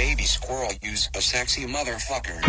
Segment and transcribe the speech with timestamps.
[0.00, 0.70] Baby squirrel
[1.14, 2.40] a sexy motherfucker.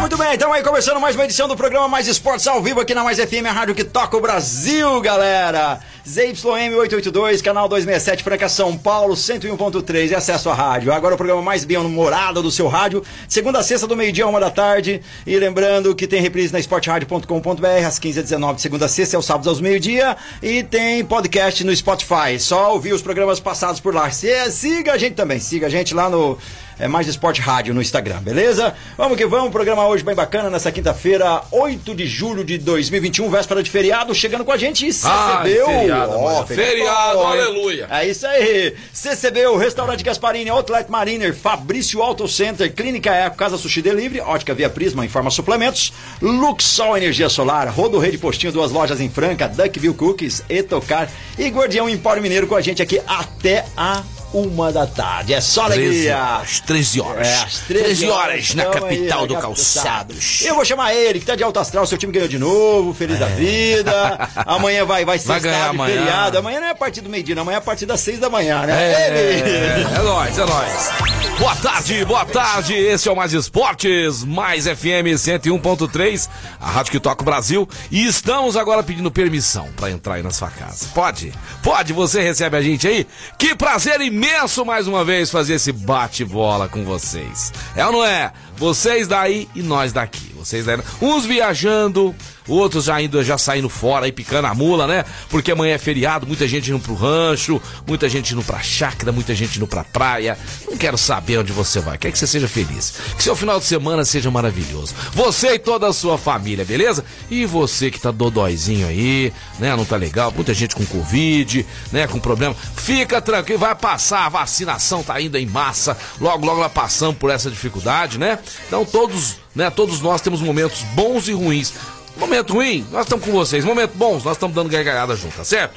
[0.00, 2.94] Muito bem, então aí começando mais uma edição do programa Mais Esportes ao vivo aqui
[2.94, 5.78] na Mais FM, a rádio que toca o Brasil, galera.
[6.08, 10.90] ZYM 882, canal 267, Franca São Paulo, 101.3 e acesso à rádio.
[10.90, 14.40] Agora o programa mais bem humorado do seu rádio, segunda a sexta do meio-dia, uma
[14.40, 15.02] da tarde.
[15.26, 19.18] E lembrando que tem reprise na esportradio.com.br às 15 h 19 segunda a sexta, é
[19.18, 20.16] os sábados aos meio-dia.
[20.42, 22.40] E tem podcast no Spotify.
[22.40, 24.10] Só ouvir os programas passados por lá.
[24.10, 26.38] Siga a gente também, siga a gente lá no
[26.78, 28.74] é mais Esporte Rádio no Instagram, beleza?
[28.96, 33.62] Vamos que vamos, programa hoje bem bacana nessa quinta-feira, 8 de julho de 2021, véspera
[33.62, 35.64] de feriado, chegando com a gente CCB.
[35.64, 37.88] feriado, oh, feriado, aleluia.
[37.90, 38.74] É isso aí.
[38.92, 44.54] CCB, o Restaurante Gasparini, Outlet Mariner, Fabrício Auto Center, Clínica Eco, Casa Sushi Delivery, Ótica
[44.54, 45.92] Via Prisma, Informa Suplementos,
[46.22, 51.88] Luxol Energia Solar, Rodo Rede Postinho, duas lojas em Franca, Duckville Cookies, Etocar e Guardião
[51.88, 55.32] Empório Mineiro com a gente aqui até a uma da tarde.
[55.32, 56.38] É só alegria.
[56.38, 57.28] Às 13 horas.
[57.28, 60.42] É, às 13, 13 horas na capital aí, do Calçados.
[60.42, 63.16] Eu vou chamar ele, que tá de alto astral, seu time ganhou de novo, feliz
[63.16, 63.20] é.
[63.20, 64.28] da vida.
[64.46, 65.96] Amanhã vai, vai ser vai ganhar amanhã.
[65.96, 66.38] feriado.
[66.38, 68.66] Amanhã não é a partir do meio-dia, amanhã é a partir das 6 da manhã,
[68.66, 68.72] né?
[68.72, 70.90] É, é, é nóis, é nóis.
[71.38, 72.74] Boa tarde, boa tarde.
[72.74, 76.28] Esse é o Mais Esportes, mais FM 101.3,
[76.60, 77.68] a rádio que toca o Brasil.
[77.90, 80.88] E estamos agora pedindo permissão para entrar aí na sua casa.
[80.94, 81.32] Pode?
[81.62, 83.06] Pode, você recebe a gente aí?
[83.38, 87.52] Que prazer imenso imenso mais uma vez fazer esse bate-bola com vocês.
[87.76, 88.32] É ou não é?
[88.56, 90.27] Vocês daí e nós daqui.
[90.48, 90.78] Vocês daí.
[91.02, 92.14] Uns viajando,
[92.48, 95.04] outros já indo, já saindo fora e picando a mula, né?
[95.28, 99.34] Porque amanhã é feriado, muita gente indo pro rancho, muita gente indo pra chácara, muita
[99.34, 100.38] gente indo pra praia.
[100.66, 102.94] Não quero saber onde você vai, quero que você seja feliz.
[103.14, 104.94] Que seu final de semana seja maravilhoso.
[105.12, 107.04] Você e toda a sua família, beleza?
[107.30, 109.76] E você que tá dodóizinho aí, né?
[109.76, 112.06] Não tá legal, muita gente com Covid, né?
[112.06, 112.56] Com problema.
[112.74, 115.94] Fica tranquilo, vai passar, a vacinação tá indo em massa.
[116.18, 118.38] Logo, logo nós passamos por essa dificuldade, né?
[118.66, 119.68] Então todos, né?
[119.70, 121.74] Todos nós temos momentos bons e ruins.
[122.16, 123.64] Momento ruim, nós estamos com vocês.
[123.64, 125.74] Momento bons, nós estamos dando gargalhada junto, tá certo?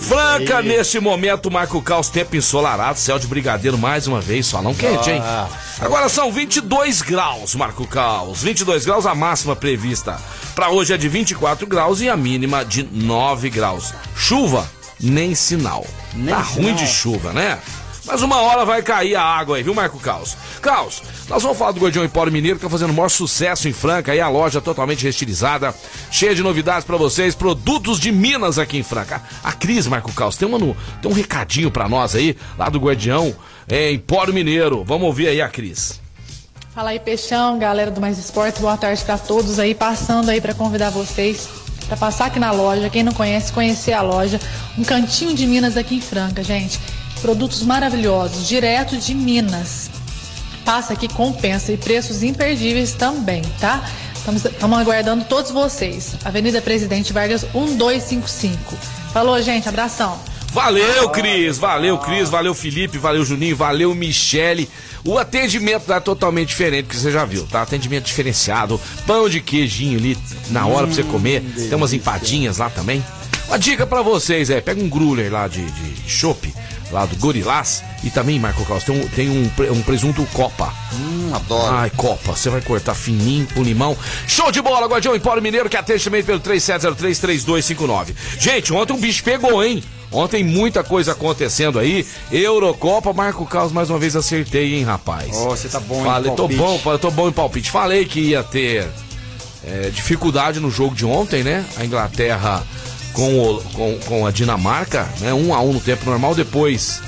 [0.00, 4.74] Franca, neste momento, marca o caos, tempo ensolarado, céu de brigadeiro mais uma vez, solão
[4.74, 5.22] quente, hein?
[5.80, 8.42] Agora são 22 graus, Marco Caos.
[8.42, 10.18] 22 graus, a máxima prevista
[10.54, 13.94] para hoje é de 24 graus e a mínima de 9 graus.
[14.14, 14.68] Chuva,
[15.00, 15.86] nem sinal.
[16.14, 16.62] Nem tá sinal.
[16.62, 17.58] ruim de chuva, né?
[18.04, 20.36] Mas uma hora vai cair a água aí, viu, Marco Caos?
[20.60, 23.72] Caos, nós vamos falar do Gordinho Empório Mineiro, que tá fazendo o maior sucesso em
[23.72, 25.72] Franca, aí a loja totalmente restilizada,
[26.10, 29.22] cheia de novidades para vocês, produtos de Minas aqui em Franca.
[29.42, 33.34] A Cris, Marco Caos, tem, tem um recadinho para nós aí, lá do Guardião
[33.68, 34.82] é, Empório Mineiro.
[34.84, 36.00] Vamos ouvir aí a Cris.
[36.74, 40.54] Fala aí, Peixão, galera do Mais Esportes, boa tarde para todos aí, passando aí para
[40.54, 41.48] convidar vocês
[41.86, 42.88] para passar aqui na loja.
[42.88, 44.40] Quem não conhece, conhecer a loja.
[44.78, 46.80] Um cantinho de Minas aqui em Franca, gente.
[47.22, 49.88] Produtos maravilhosos, direto de Minas.
[50.64, 53.88] Passa aqui, compensa e preços imperdíveis também, tá?
[54.12, 56.16] Estamos, estamos aguardando todos vocês.
[56.24, 58.76] Avenida Presidente Vargas 1255.
[59.12, 59.68] Falou, gente.
[59.68, 60.18] Abração.
[60.52, 61.58] Valeu, Cris.
[61.58, 62.28] Valeu, Cris.
[62.28, 62.98] Valeu, Felipe.
[62.98, 63.56] Valeu, Juninho.
[63.56, 64.68] Valeu, Michele.
[65.04, 67.62] O atendimento é totalmente diferente, que você já viu, tá?
[67.62, 68.80] Atendimento diferenciado.
[69.06, 70.18] Pão de queijinho ali
[70.50, 71.40] na hora hum, pra você comer.
[71.40, 73.04] Tem umas empadinhas lá também.
[73.48, 76.52] Uma dica para vocês é: pega um gruler lá de, de chopp
[76.92, 77.82] lá do Gorilás.
[78.04, 80.72] E também, Marco Carlos, tem um, tem um, um presunto Copa.
[80.92, 81.74] Hum, adoro.
[81.74, 83.96] Ai, Copa, você vai cortar fininho com limão.
[84.26, 88.14] Show de bola, Guardião Empório Mineiro, que atende também pelo 37033259.
[88.38, 89.82] Gente, ontem um bicho pegou, hein?
[90.10, 92.06] Ontem muita coisa acontecendo aí.
[92.30, 95.34] Eurocopa, Marco Carlos mais uma vez acertei, hein, rapaz?
[95.34, 96.58] Oh, você tá bom Falei, em palpite.
[96.60, 97.70] tô bom, tô bom em palpite.
[97.70, 98.86] Falei que ia ter
[99.66, 101.64] é, dificuldade no jogo de ontem, né?
[101.78, 102.62] A Inglaterra
[103.12, 105.32] com, o, com, com a Dinamarca, né?
[105.32, 107.00] Um a um no tempo normal, depois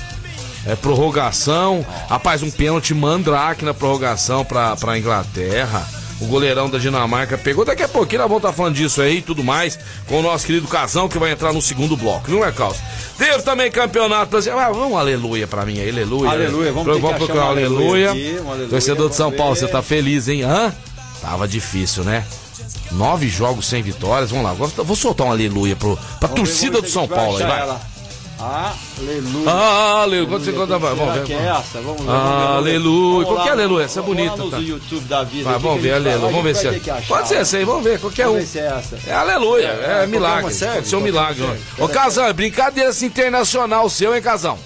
[0.65, 1.85] é, prorrogação.
[2.09, 5.87] Rapaz, um pênalti mandrake na prorrogação pra, pra Inglaterra.
[6.19, 7.65] O goleirão da Dinamarca pegou.
[7.65, 10.21] Daqui a pouquinho nós vamos estar tá falando disso aí e tudo mais com o
[10.21, 12.77] nosso querido Casão, que vai entrar no segundo bloco, não é, Carlos?
[13.17, 14.65] Teve também campeonato brasileiro.
[14.65, 16.31] Ah, vamos um aleluia pra mim aí, aleluia.
[16.31, 18.11] Aleluia, vamos, vamos procurar um aleluia.
[18.11, 18.69] Um aleluia.
[18.69, 20.43] Torcedor de São Paulo, você tá feliz, hein?
[20.43, 20.73] Hã?
[21.21, 22.25] Tava difícil, né?
[22.91, 24.29] Nove jogos sem vitórias.
[24.31, 27.43] Vamos lá, agora vou soltar um aleluia pro, pra Vamos torcida do São Paulo aí,
[27.43, 27.77] vai.
[28.37, 29.49] Aleluia.
[29.49, 30.27] Aleluia.
[30.27, 31.23] Quando você conta, Será vamos ver.
[31.23, 31.81] que é essa?
[31.81, 32.11] Vamos ver.
[32.11, 33.25] Aleluia.
[33.25, 33.85] Qual que é aleluia?
[33.85, 34.57] Essa é Vamos bonita, no tá?
[34.57, 35.49] YouTube da vida.
[35.49, 36.17] Vai, vamos ver, aleluia.
[36.19, 37.01] Vamos ver se é.
[37.07, 37.99] Pode ser essa aí, vamos ver.
[37.99, 38.45] Qualquer Vamos um.
[38.45, 38.99] ver é essa.
[39.07, 40.53] É aleluia, é, É, milagre.
[40.53, 41.43] Pode ser um milagre.
[41.77, 44.59] Ô, Casão, é brincadeira esse internacional seu, hein, Casão?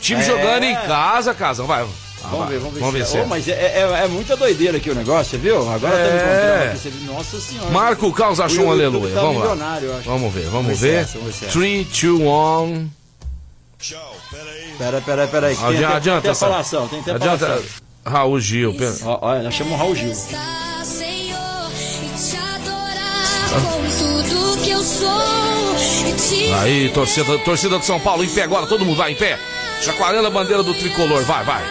[0.00, 0.24] Time É.
[0.24, 1.66] jogando em casa, Casão.
[1.66, 1.86] Vai.
[2.28, 2.80] Ah, Vamos ver, vamos ver.
[2.80, 3.20] Vamos ver se é.
[3.20, 3.22] é.
[3.22, 5.70] Ô, mas é, é, é muita doideira aqui o negócio, você viu?
[5.70, 6.06] Agora É.
[6.06, 7.12] tá me contando aqui, você viu?
[7.14, 7.70] Nossa senhora.
[7.70, 9.14] Marco Caos achou um aleluia.
[9.14, 9.78] tá Vamos lá.
[10.04, 10.78] Vamos ver, vamos ver ver.
[10.78, 11.58] se é essa, vamos ver se é essa.
[11.58, 12.88] 3, 2, 1.
[14.78, 15.54] Pera, pera, pera aí.
[15.56, 16.46] que tem Adianta, até- adianta tem essa.
[16.46, 17.46] falação, tem até Adianta.
[17.46, 17.64] falação.
[18.04, 18.76] Raul Gil.
[19.04, 20.12] Ó, Olha, nós chamamos Raul Gil.
[26.60, 29.38] Aí, torcida, torcida de São Paulo, em pé agora, todo mundo vai em pé.
[29.82, 31.62] Chacoalhando a bandeira do tricolor, vai, vai.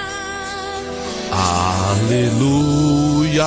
[1.99, 3.45] Aleluia,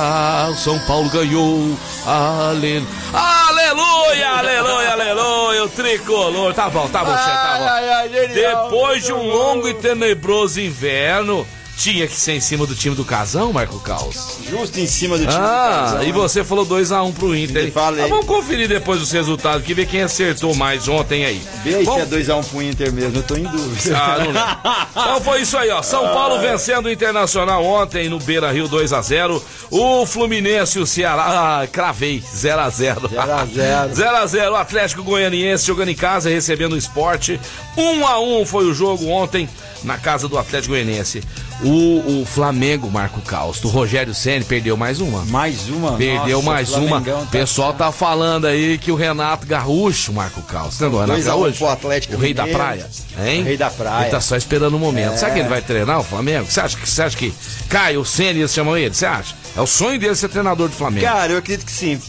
[0.55, 1.77] São Paulo ganhou.
[2.05, 2.85] Ale...
[3.13, 6.53] Aleluia, aleluia, aleluia, o tricolor.
[6.53, 7.67] Tá bom, tá bom, Xê, tá bom.
[7.67, 11.45] Ai, ai, Depois de um longo e tenebroso inverno,
[11.77, 14.37] tinha que ser em cima do time do Casão, Marco Caos.
[14.49, 17.71] Justo em cima do time do Ah, Casão, e você falou 2x1 pro Inter.
[17.71, 18.05] Falei.
[18.05, 21.41] Ah, vamos conferir depois os resultados, que ver quem acertou mais ontem aí.
[21.63, 23.97] Vê aí se é 2x1 pro Inter mesmo, eu tô em dúvida.
[23.97, 24.41] Ah, não lembro.
[25.01, 25.81] Então foi isso aí, ó.
[25.81, 29.41] São Paulo vencendo o Internacional ontem no Beira Rio 2x0.
[29.71, 31.61] O Fluminense e o Ceará.
[31.61, 32.21] Ah, cravei.
[32.21, 33.09] 0x0.
[33.09, 33.91] 0x0.
[33.93, 34.51] 0x0.
[34.51, 37.39] O Atlético Goianiense jogando em casa, recebendo o esporte.
[37.77, 39.49] 1x1 foi o jogo ontem
[39.83, 41.21] na casa do Atlético Goianiense.
[41.63, 45.23] O, o Flamengo, Marco Caos, do Rogério Senna, perdeu mais uma.
[45.25, 45.93] Mais uma.
[45.97, 46.97] Perdeu nossa, mais uma.
[46.97, 51.13] O tá- pessoal tá falando aí que o Renato Garrucho, Marco você lembra do Renato
[51.13, 51.57] 2 a 1 Gaúcho?
[51.57, 52.89] pro Atlético o rei da praia,
[53.25, 53.41] hein?
[53.41, 54.03] O rei da praia.
[54.03, 55.13] Ele tá só esperando o momento.
[55.13, 55.17] É.
[55.17, 56.45] Será que ele vai treinar o Flamengo?
[56.49, 57.33] Você acha que, você acha que
[57.69, 58.93] Caio, o Senna, eles chamam ele?
[58.93, 59.35] Você acha?
[59.55, 61.05] É o sonho dele ser treinador do Flamengo.
[61.05, 61.99] Cara, eu acredito que sim.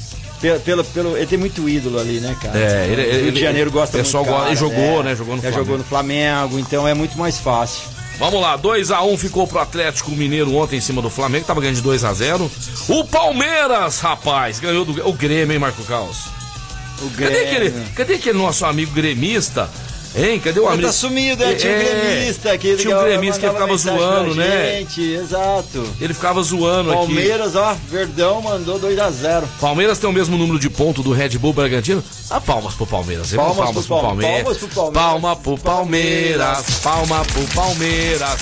[0.43, 2.59] Pelo, pelo, pelo- ele tem muito ídolo ali, né, cara?
[2.59, 4.37] É, ele- o Rio ele- de Janeiro gosta o pessoal muito.
[4.37, 5.03] cara, ele jogou, é.
[5.05, 5.59] né, jogou no Flamengo.
[5.65, 7.83] jogou no Flamengo, então é muito mais fácil.
[8.19, 11.83] Vamos lá, 2x1 ficou pro Atlético Mineiro ontem em cima do Flamengo, tava ganhando de
[11.83, 12.51] 2x0.
[12.89, 16.27] O Palmeiras, rapaz, ganhou do o Grêmio, hein, Marco Caos?
[17.01, 17.49] O Cadê Grêmio.
[17.69, 19.69] aquele, cadê aquele nosso amigo gremista?
[20.15, 20.39] Hein?
[20.41, 20.83] Cadê o amigo?
[20.87, 22.77] tá sumido, é, tinha um gremista aqui.
[22.77, 24.77] Tinha um gremista que ficava zoando, né?
[24.79, 25.89] Gente, exato.
[26.01, 26.99] Ele ficava zoando aqui.
[26.99, 29.45] Palmeiras, ó, Verdão mandou 2x0.
[29.61, 32.03] Palmeiras tem o mesmo número de ponto do Red Bull Bragantino.
[32.29, 33.33] Ah, palmas pro Palmeiras.
[33.33, 34.43] Palmas palmas pro pro Palme- Palmeiras.
[34.43, 34.99] palmas pro Palmeiras.
[34.99, 36.81] Palma pro Palmeiras.
[36.83, 38.39] Palma pro Palmeiras.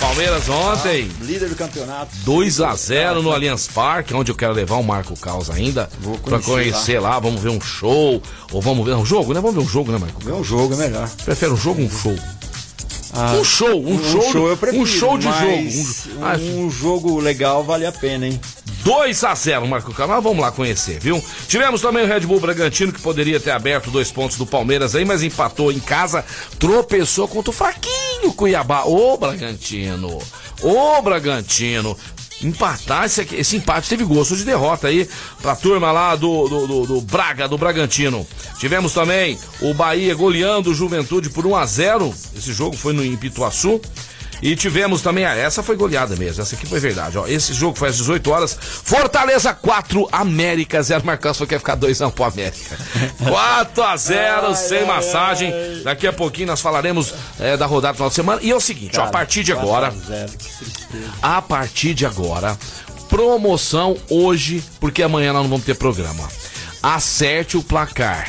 [0.00, 1.10] Palmeiras ontem.
[1.22, 2.10] Líder do campeonato.
[2.24, 5.88] 2 a 0 no Allianz Parque, onde eu quero levar o Marco Caos ainda.
[6.00, 7.18] Vou pra conhecer conhecer lá.
[7.18, 8.20] vamos ver um show.
[8.52, 9.40] Ou vamos ver um jogo, né?
[9.40, 10.20] Vamos ver um jogo, né, Marco?
[10.24, 11.08] Vê um jogo, é melhor.
[11.24, 12.16] Prefere um jogo ou um show?
[13.16, 16.18] Ah, um show, um, show, eu prefiro, um show de jogo.
[16.18, 18.40] Um, ah, Um, jogo legal vale a pena, hein?
[18.82, 20.10] 2 a 0 Marco Caos.
[20.10, 21.22] Mas vamos lá conhecer, viu?
[21.46, 25.04] Tivemos também o Red Bull Bragantino, que poderia ter aberto dois pontos do Palmeiras aí,
[25.04, 26.24] mas empatou em casa,
[26.58, 28.84] tropeçou contra o fraquinho Cuiabá.
[28.84, 30.18] Ô, Bragantino!
[30.60, 31.96] Ô, Bragantino!
[32.42, 35.08] Empatar, esse, esse empate teve gosto de derrota aí
[35.40, 38.26] pra turma lá do, do, do- do Braga, do Bragantino.
[38.58, 43.04] Tivemos também o Bahia goleando o Juventude por 1 a 0 Esse jogo foi no
[43.04, 43.80] em Pituaçu.
[44.42, 47.26] E tivemos também, ah, essa foi goleada mesmo, essa aqui foi verdade, ó.
[47.26, 52.10] Esse jogo foi às 18 horas, Fortaleza 4, América 0, Marcos foi quer ficar 2x1
[52.12, 52.76] pro América.
[53.26, 55.52] 4 a 0 Ai, sem ai, massagem.
[55.52, 55.80] ai.
[55.84, 58.40] Daqui a pouquinho nós falaremos eh, da rodada do final de semana.
[58.42, 61.10] E é o seguinte, ó, a partir de agora, 4 a 0, que tristeza.
[61.22, 62.58] a partir de agora,
[63.08, 66.28] promoção hoje, porque amanhã nós não vamos ter programa.
[66.82, 68.28] Acerte o placar.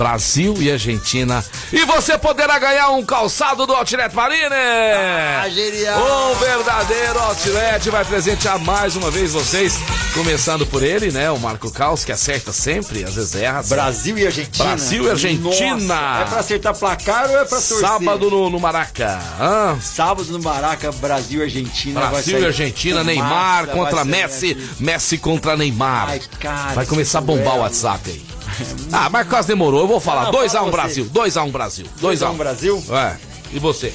[0.00, 1.44] Brasil e Argentina.
[1.70, 4.46] E você poderá ganhar um calçado do Outlet Marine!
[4.46, 6.32] Ah, genial!
[6.32, 9.78] Um verdadeiro Outlet vai presentear mais uma vez vocês.
[10.14, 11.30] Começando por ele, né?
[11.30, 13.62] O Marco Caos, que acerta sempre, às vezes erra.
[13.62, 14.64] Brasil e Argentina.
[14.64, 15.76] Brasil e Argentina.
[15.76, 17.80] Nossa, é pra acertar placar ou é pra torcer?
[17.80, 19.20] Sábado no, no Maraca.
[19.38, 19.78] Hã?
[19.82, 22.06] Sábado no Maraca, Brasil e Argentina.
[22.06, 24.56] Brasil e Argentina, Neymar vai contra Messi.
[24.80, 26.08] Messi contra Neymar.
[26.08, 27.60] Ai, cara, vai começar a bombar o.
[27.60, 28.39] WhatsApp aí.
[28.92, 30.24] Ah, Marcos demorou, eu vou falar.
[30.24, 30.70] Não, 2x1 fala você.
[30.70, 32.84] Brasil, 2x1 Brasil, 2x1 2x1 Brasil?
[32.90, 33.16] É,
[33.52, 33.92] e você?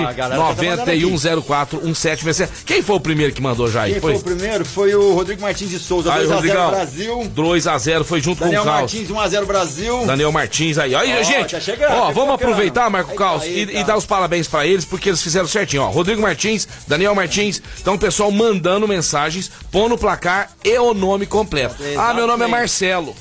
[0.09, 1.02] a galera tá mandando aqui.
[1.02, 2.49] 991041767.
[2.64, 3.92] Quem foi o primeiro que mandou já aí?
[3.92, 6.11] Quem foi o primeiro foi o Rodrigo Martins de Souza.
[6.11, 6.71] Aí, 2x0 Rodrigão.
[6.71, 7.30] Brasil.
[7.37, 8.94] 2x0, foi junto Daniel com o Carlos.
[8.94, 10.06] Martins, 1x0 Brasil.
[10.06, 10.94] Daniel Martins aí.
[10.94, 13.80] Aí, Ó, gente, tá chegando, ó, tá vamos aproveitar, Marco Aí, Caos, aí, e, tá.
[13.80, 15.90] e dar os parabéns pra eles, porque eles fizeram certinho, ó.
[15.90, 21.26] Rodrigo Martins, Daniel Martins, então pessoal mandando mandando mensagens, pondo o placar e o nome
[21.26, 21.76] completo.
[21.99, 22.50] Ah, meu nome é Exatamente.
[22.50, 23.16] Marcelo.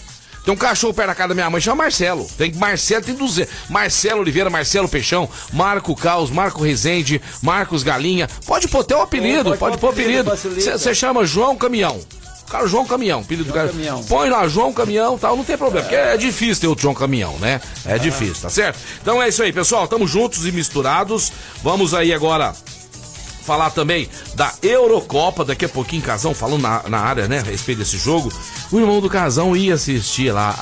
[0.46, 2.28] Tem um cachorro perto da casa da minha mãe, chama Marcelo.
[2.38, 3.54] Tem Marcelo, tem 200.
[3.70, 8.28] Marcelo Oliveira, Marcelo Peixão, Marco Caos, Marco Rezende, Marcos Galinha.
[8.46, 10.30] Pode pôr até o apelido, Pode pode, pôr pôr apelido.
[10.36, 12.00] Você chama João Caminhão.
[12.50, 13.70] Cara, João Caminhão, apelido do cara.
[13.70, 14.04] Caminhão.
[14.04, 17.38] Põe lá, João Caminhão tal, não tem problema, porque é difícil ter outro João Caminhão,
[17.40, 17.62] né?
[17.86, 18.78] É difícil, tá certo?
[19.02, 21.32] Então é isso aí, pessoal, estamos juntos e misturados.
[21.64, 22.54] Vamos aí agora
[23.44, 27.80] falar também da Eurocopa, daqui a pouquinho, Casão falando na, na área, né, a respeito
[27.80, 28.32] desse jogo.
[28.72, 30.56] O irmão do Casão ia assistir lá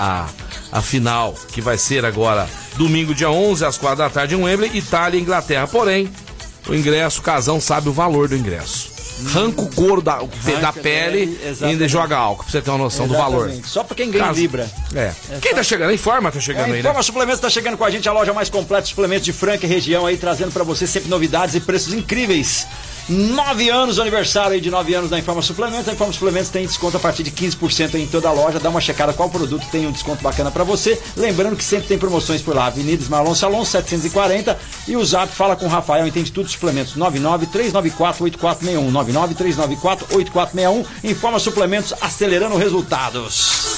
[0.72, 4.44] a, a final, que vai ser agora domingo, dia 11, às 4 da tarde, em
[4.44, 5.68] Wembley, Itália e Inglaterra.
[5.68, 6.12] Porém,
[6.68, 8.91] o ingresso, o Casão sabe o valor do ingresso.
[9.28, 10.20] Arranca o couro da,
[10.62, 11.88] da a pele e ainda exatamente.
[11.90, 13.46] joga álcool, pra você ter uma noção do valor.
[13.48, 13.68] Exatamente.
[13.70, 14.70] Só pra quem ganha Caso- Libra.
[14.96, 15.12] É.
[15.42, 15.94] Quem tá chegando?
[15.94, 16.80] Informa, tá chegando É, aí, né?
[16.80, 19.66] Informa Suplementos está chegando com a gente, a loja mais completa de suplementos de Franca
[19.66, 22.68] e região aí, trazendo para você sempre novidades e preços incríveis.
[23.12, 25.90] Nove anos, aniversário aí de nove anos da Informa Suplementos.
[25.90, 28.58] A Informa Suplementos tem desconto a partir de 15% em toda a loja.
[28.58, 30.98] Dá uma checada qual produto tem um desconto bacana para você.
[31.18, 32.68] Lembrando que sempre tem promoções por lá.
[32.68, 36.96] Avenida Marlon Salon 740 e o Zap fala com o Rafael, entende tudo suplementos.
[36.96, 38.92] 99 394 8461.
[38.92, 41.12] 99 394 8461.
[41.12, 43.71] Informa Suplementos acelerando resultados.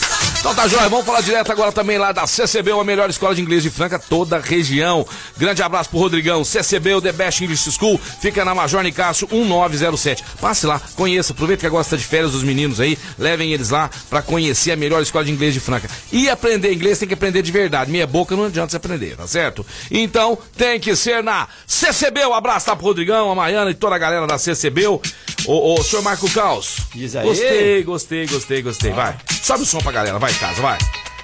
[0.43, 3.41] Então tá, Joia, vamos falar direto agora também lá da CCB, a melhor escola de
[3.41, 5.07] inglês de Franca, toda a região.
[5.37, 10.21] Grande abraço pro Rodrigão, CCB, o The Best English School, fica na Major Nicásio 1907.
[10.41, 13.89] Passe lá, conheça, aproveita que agora está de férias os meninos aí, levem eles lá
[14.09, 15.89] pra conhecer a melhor escola de inglês de Franca.
[16.11, 19.25] E aprender inglês tem que aprender de verdade, meia boca não adianta você aprender, tá
[19.25, 19.65] certo?
[19.89, 23.95] Então tem que ser na CCB, um abraço tá pro Rodrigão, a Maiana e toda
[23.95, 24.87] a galera da CCB.
[24.87, 24.99] Ô,
[25.47, 26.79] ô, senhor Marco Caos.
[26.93, 27.25] Diz aí.
[27.25, 29.15] Gostei, gostei, gostei, gostei, vai.
[29.41, 30.77] Sobe o som pra galera, vai em casa, vai.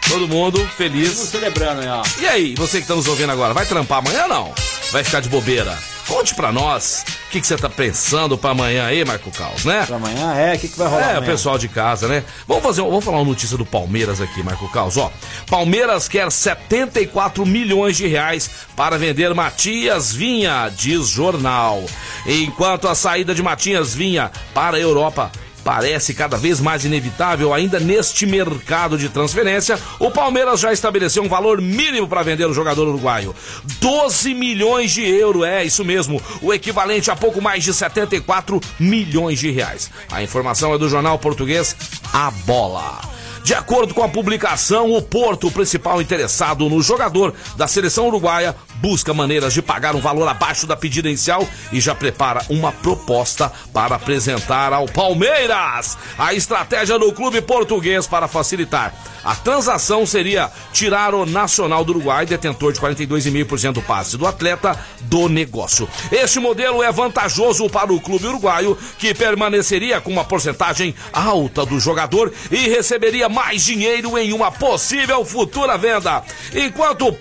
[0.08, 1.12] Todo mundo Estamos feliz.
[1.12, 2.04] celebrando aí, ó.
[2.20, 4.54] E aí, você que tá nos ouvindo agora, vai trampar amanhã ou não?
[4.92, 5.78] Vai ficar de bobeira?
[6.08, 9.86] Conte pra nós o que que você tá pensando pra amanhã aí, Marco Caos, né?
[9.86, 11.12] Pra amanhã é, o que, que vai rolar?
[11.13, 12.24] É, o pessoal de casa, né?
[12.48, 14.98] Vamos fazer, vamos falar uma notícia do Palmeiras aqui, Marco Caos.
[14.98, 15.12] Ó,
[15.48, 21.84] Palmeiras quer 74 milhões de reais para vender Matias Vinha, diz jornal.
[22.25, 25.32] Enquanto a saída de Matias Vinha para a Europa
[25.63, 31.30] parece cada vez mais inevitável ainda neste mercado de transferência, o Palmeiras já estabeleceu um
[31.30, 33.36] valor mínimo para vender o jogador uruguaio.
[33.80, 39.39] 12 milhões de euros, é isso mesmo, o equivalente a pouco mais de 74 milhões
[39.39, 39.89] de reais.
[40.12, 41.75] A informação é do jornal português
[42.13, 43.20] A Bola.
[43.44, 48.56] De acordo com a publicação, o Porto, o principal interessado no jogador da seleção uruguaia,
[48.82, 53.52] busca maneiras de pagar um valor abaixo da pedida inicial e já prepara uma proposta
[53.74, 55.98] para apresentar ao Palmeiras.
[56.18, 58.94] A estratégia do clube português para facilitar
[59.24, 64.80] a transação seria tirar o Nacional do Uruguai, detentor de 42,5% do passe do atleta,
[65.02, 65.88] do negócio.
[66.12, 71.80] Este modelo é vantajoso para o clube uruguaio, que permaneceria com uma porcentagem alta do
[71.80, 76.24] jogador e receberia mais dinheiro em uma possível futura venda.
[76.54, 77.14] Enquanto o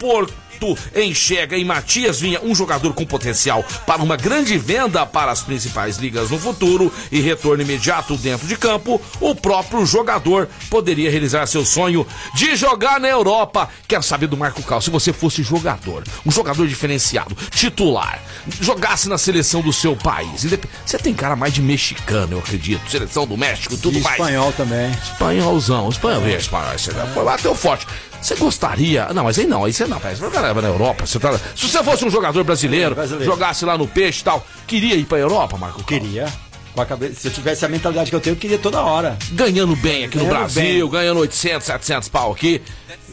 [0.58, 5.42] Porto enxerga em Matias Vinha um jogador com potencial para uma grande venda para as
[5.42, 11.46] principais ligas no futuro e retorno imediato dentro de campo, o próprio jogador poderia realizar
[11.46, 13.68] seu sonho de jogar na Europa.
[13.86, 18.22] Quero saber do Marco Cal, se você fosse jogador, um jogador diferenciado, titular,
[18.60, 20.44] jogasse na seleção do seu país.
[20.84, 24.18] Você tem cara mais de mexicano, eu acredito, seleção do México e tudo E mais.
[24.18, 24.90] espanhol também.
[24.90, 26.36] Espanholzão, espanhol, é.
[26.36, 27.86] espanhol, você foi bateu forte.
[28.20, 29.06] Você gostaria.
[29.14, 30.06] Não, mas aí não, aí você não, que
[30.60, 31.06] na Europa.
[31.06, 33.30] Você tá- se você fosse um jogador brasileiro, Brasileiro.
[33.30, 35.78] jogasse lá no peixe e tal, queria ir pra Europa, Marco?
[35.78, 35.86] Cal?
[35.86, 36.26] Queria.
[36.74, 39.16] Com a cabeça, se eu tivesse a mentalidade que eu tenho, eu queria toda hora.
[39.32, 42.62] Ganhando bem aqui no Ganhando Brasil, ganhando 800, 700 pau aqui.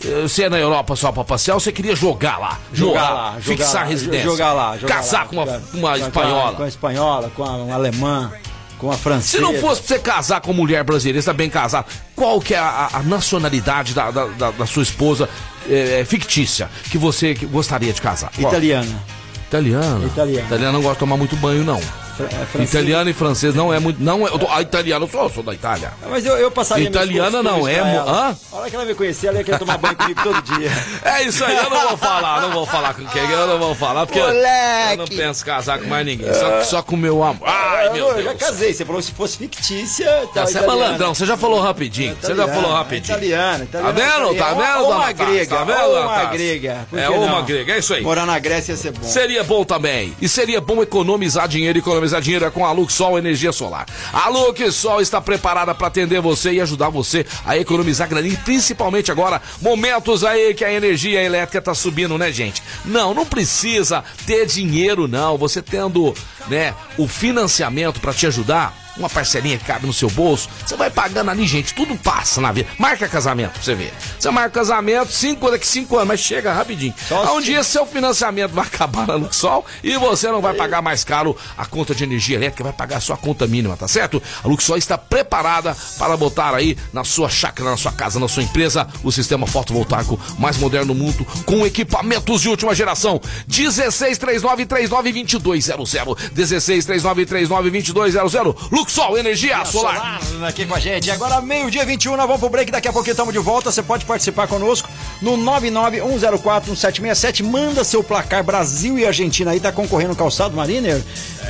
[0.03, 2.59] Eh, Você é na Europa só pra passear você queria jogar lá?
[2.73, 4.23] Jogar morar, lá, jogar fixar lá, residência.
[4.23, 6.55] Jogar lá, jogar Casar lá, com uma, uma a- espanhola.
[6.57, 8.31] Com a espanhola, com a, um alemã,
[8.77, 9.37] com a francesa.
[9.37, 11.85] Se não fosse pra você casar com mulher brasileira, você tá bem casado,
[12.15, 15.29] qual que é a, a nacionalidade da, da, da- sua esposa
[15.69, 18.31] eh, fictícia que você gostaria de casar?
[18.35, 18.47] Qual?
[18.51, 19.03] Italiana.
[19.47, 20.05] Italiana.
[20.05, 20.45] Italiana.
[20.47, 21.79] Italiana não gosta de tomar muito banho, não.
[22.19, 22.63] É.
[22.63, 24.01] Italiano e francês não é muito.
[24.01, 25.91] Não é, eu tô, a italiana, eu sou, eu sou da Itália.
[26.09, 28.35] Mas eu, eu passaria Italiana não, é hã?
[28.51, 30.71] A hora que ela me conhecer, ela ia querer tomar banho comigo todo dia.
[31.05, 33.75] É isso aí, eu não vou falar, não vou falar com quem, eu não vou
[33.75, 34.97] falar, porque eu Moleque!
[34.97, 37.47] não penso casar com mais ninguém, só, só com o meu amor.
[37.47, 38.41] Ai, eu, meu eu já Deus.
[38.43, 40.05] casei, você falou se fosse fictícia.
[40.33, 40.67] tá, Você é italiana.
[40.67, 43.15] malandrão, você já falou rapidinho, você já Italiana, falou rapidinho.
[43.17, 43.93] Italiana, italiana.
[43.93, 44.35] Tá vendo?
[44.37, 46.87] Tá vendo, Ou uma grega, Tá vendo, uma grega.
[46.93, 48.01] É, uma grega, é isso aí.
[48.01, 49.03] Morar na Grécia ia ser bom.
[49.07, 50.15] Seria bom também.
[50.21, 51.77] E seria bom economizar dinheiro.
[51.79, 53.85] Economizar dinheiro é com a Luxol Energia Solar.
[54.13, 58.39] A Luxol está preparada para atender você e ajudar você a economizar graninha.
[58.43, 62.61] Principalmente agora, momentos aí que a energia elétrica tá subindo, né, gente?
[62.83, 65.37] Não, não precisa ter dinheiro, não.
[65.37, 66.13] Você tendo,
[66.47, 68.84] né, o financiamento para te ajudar.
[68.97, 70.49] Uma parcelinha que cabe no seu bolso.
[70.65, 72.69] Você vai pagando ali, gente, tudo passa na vida.
[72.77, 73.93] Marca casamento pra você ver.
[74.19, 76.93] Você marca casamento, cinco daqui cinco anos, mas chega rapidinho.
[77.07, 81.03] Só um dia seu financiamento vai acabar na Luxol e você não vai pagar mais
[81.03, 84.21] caro a conta de energia elétrica, vai pagar a sua conta mínima, tá certo?
[84.43, 88.43] A Luxol está preparada para botar aí na sua chácara, na sua casa, na sua
[88.43, 93.19] empresa, o sistema fotovoltaico mais moderno do mundo, com equipamentos de última geração.
[93.47, 96.31] 16 39 39 2200.
[96.31, 98.69] 16 39 39 2200.
[98.85, 100.21] Luxol, energia solar.
[100.21, 101.09] Solar aqui com a gente.
[101.09, 102.71] Agora, meio-dia 21, nós vamos pro break.
[102.71, 103.71] Daqui a pouquinho estamos de volta.
[103.71, 104.87] Você pode participar conosco
[105.25, 107.43] no 991041767.
[107.43, 109.59] Manda seu placar Brasil e Argentina aí.
[109.59, 111.01] Tá concorrendo calçado Mariner?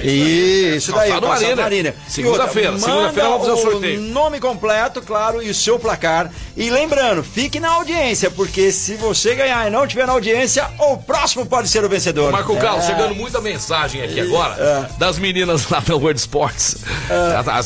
[0.04, 1.94] Isso daí, Calçado calçado Mariner.
[2.08, 4.02] E Segunda-feira, segunda-feira vamos fazer o sorteio.
[4.02, 6.32] nome completo, claro, e o seu placar.
[6.56, 10.98] E lembrando, fique na audiência, porque se você ganhar e não tiver na audiência, o
[10.98, 12.32] próximo pode ser o vencedor.
[12.32, 12.88] Marco Carlos, É.
[12.88, 16.78] chegando muita mensagem aqui agora das meninas lá da World Sports.
[17.10, 17.62] Ela tá-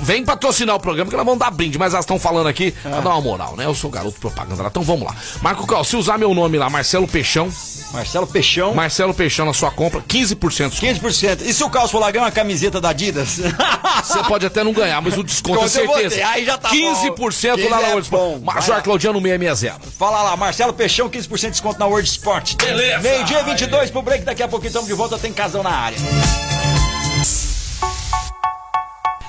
[0.00, 3.00] Vem patrocinar o programa que elas vão dar brinde, mas elas estão falando aqui pra
[3.00, 3.66] dar uma moral, né?
[3.66, 5.14] Eu sou garoto propaganda lá, então vamos lá.
[5.52, 7.52] Marco Carlos, se usar meu nome lá, Marcelo Peixão,
[7.92, 8.72] Marcelo Peixão.
[8.72, 10.80] Marcelo Peixão na sua compra, 15%.
[10.80, 11.42] 15%.
[11.42, 13.38] E se o Carlos for lá ganhar uma camiseta da Adidas?
[14.02, 16.16] Você pode até não ganhar, mas o desconto é certeza.
[16.16, 17.68] ter, aí já tá 15% bom.
[17.68, 18.40] lá na 15 é World bom.
[18.42, 18.80] Vai Major lá.
[18.80, 19.80] Claudiano 660.
[19.98, 22.54] Fala lá, Marcelo Peixão, 15% de desconto na World Sport.
[22.56, 23.00] Beleza.
[23.00, 25.98] Meio-dia 22 pro break, daqui a pouquinho estamos de volta, tem casão na área.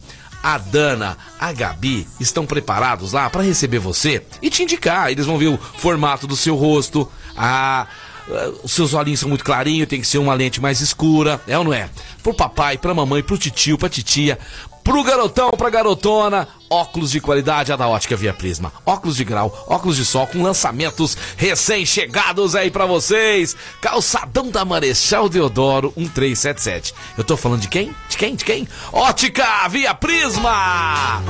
[0.55, 5.11] a Dana, a Gabi estão preparados lá para receber você e te indicar.
[5.11, 7.87] Eles vão ver o formato do seu rosto, a.
[8.31, 11.59] eh, Os seus olhinhos são muito clarinhos, tem que ser uma lente mais escura, é
[11.59, 11.91] ou não é?
[12.23, 14.39] Pro papai, pra mamãe, pro titio, pra titia,
[14.87, 18.73] pro garotão, pra garotona, óculos de qualidade a da Ótica Via Prisma.
[18.87, 23.57] Óculos de grau, óculos de sol com lançamentos recém-chegados aí pra vocês.
[23.81, 26.95] Calçadão da Marechal Deodoro 1377.
[27.19, 27.93] Eu tô falando de quem?
[28.09, 28.37] De quem?
[28.37, 28.69] De quem?
[28.93, 31.21] Ótica Via Prisma!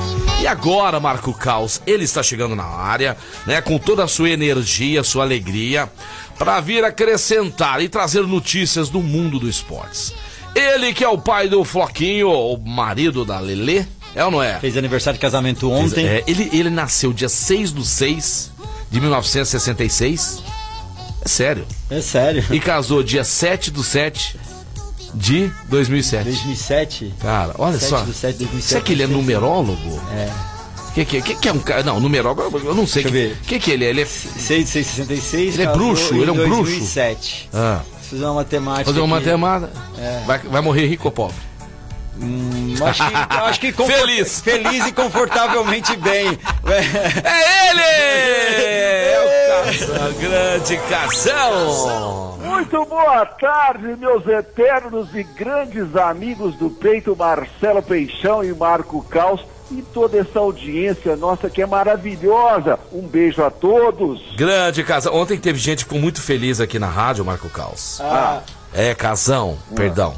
[0.42, 3.16] E agora, Marco Caos, ele está chegando na área,
[3.46, 5.90] né, com toda a sua energia, sua alegria,
[6.38, 10.14] pra vir acrescentar e trazer notícias do mundo do esportes.
[10.56, 14.58] Ele que é o pai do Floquinho, o marido da Lelê, é ou não é?
[14.58, 16.06] Fez aniversário de casamento ontem.
[16.06, 18.50] É, ele, ele nasceu dia 6 do 6
[18.90, 20.42] de 1966.
[21.22, 21.66] É sério.
[21.90, 22.44] É sério.
[22.50, 24.38] E casou dia 7 do 7
[25.12, 26.24] de 2007.
[26.24, 27.14] 2007.
[27.20, 28.00] Cara, olha 7 só.
[28.00, 28.64] do 7 de 2007.
[28.66, 30.00] Será que ele é numerólogo?
[30.14, 30.30] É.
[30.94, 31.82] Que que, que, que é um cara?
[31.82, 33.02] Não, numerólogo, eu não sei.
[33.02, 33.90] Deixa eu que, que que ele é?
[33.90, 34.06] Ele é.
[34.06, 35.54] 6 de 666.
[35.54, 36.62] Ele é bruxo, ele é um bruxo.
[36.62, 37.50] 2007.
[37.52, 38.84] Ah, Se fizer uma matemática.
[38.86, 39.72] fazer uma aqui, matemática.
[39.98, 40.22] É.
[40.26, 41.36] Vai, vai morrer rico ou pobre?
[42.18, 44.40] hum, acho que, acho que confort- Feliz.
[44.40, 46.26] Feliz e confortavelmente bem.
[46.66, 47.82] É ele!
[47.82, 52.38] É o Cação, grande Cação!
[52.42, 59.44] Muito boa tarde, meus eternos e grandes amigos do peito, Marcelo Peixão e Marco Caos,
[59.70, 62.78] e toda essa audiência nossa que é maravilhosa.
[62.92, 64.20] Um beijo a todos.
[64.36, 65.14] Grande Casão.
[65.14, 68.00] Ontem teve gente que ficou muito feliz aqui na rádio, Marco Caos.
[68.00, 68.40] Ah,
[68.72, 70.14] É, Casão, perdão.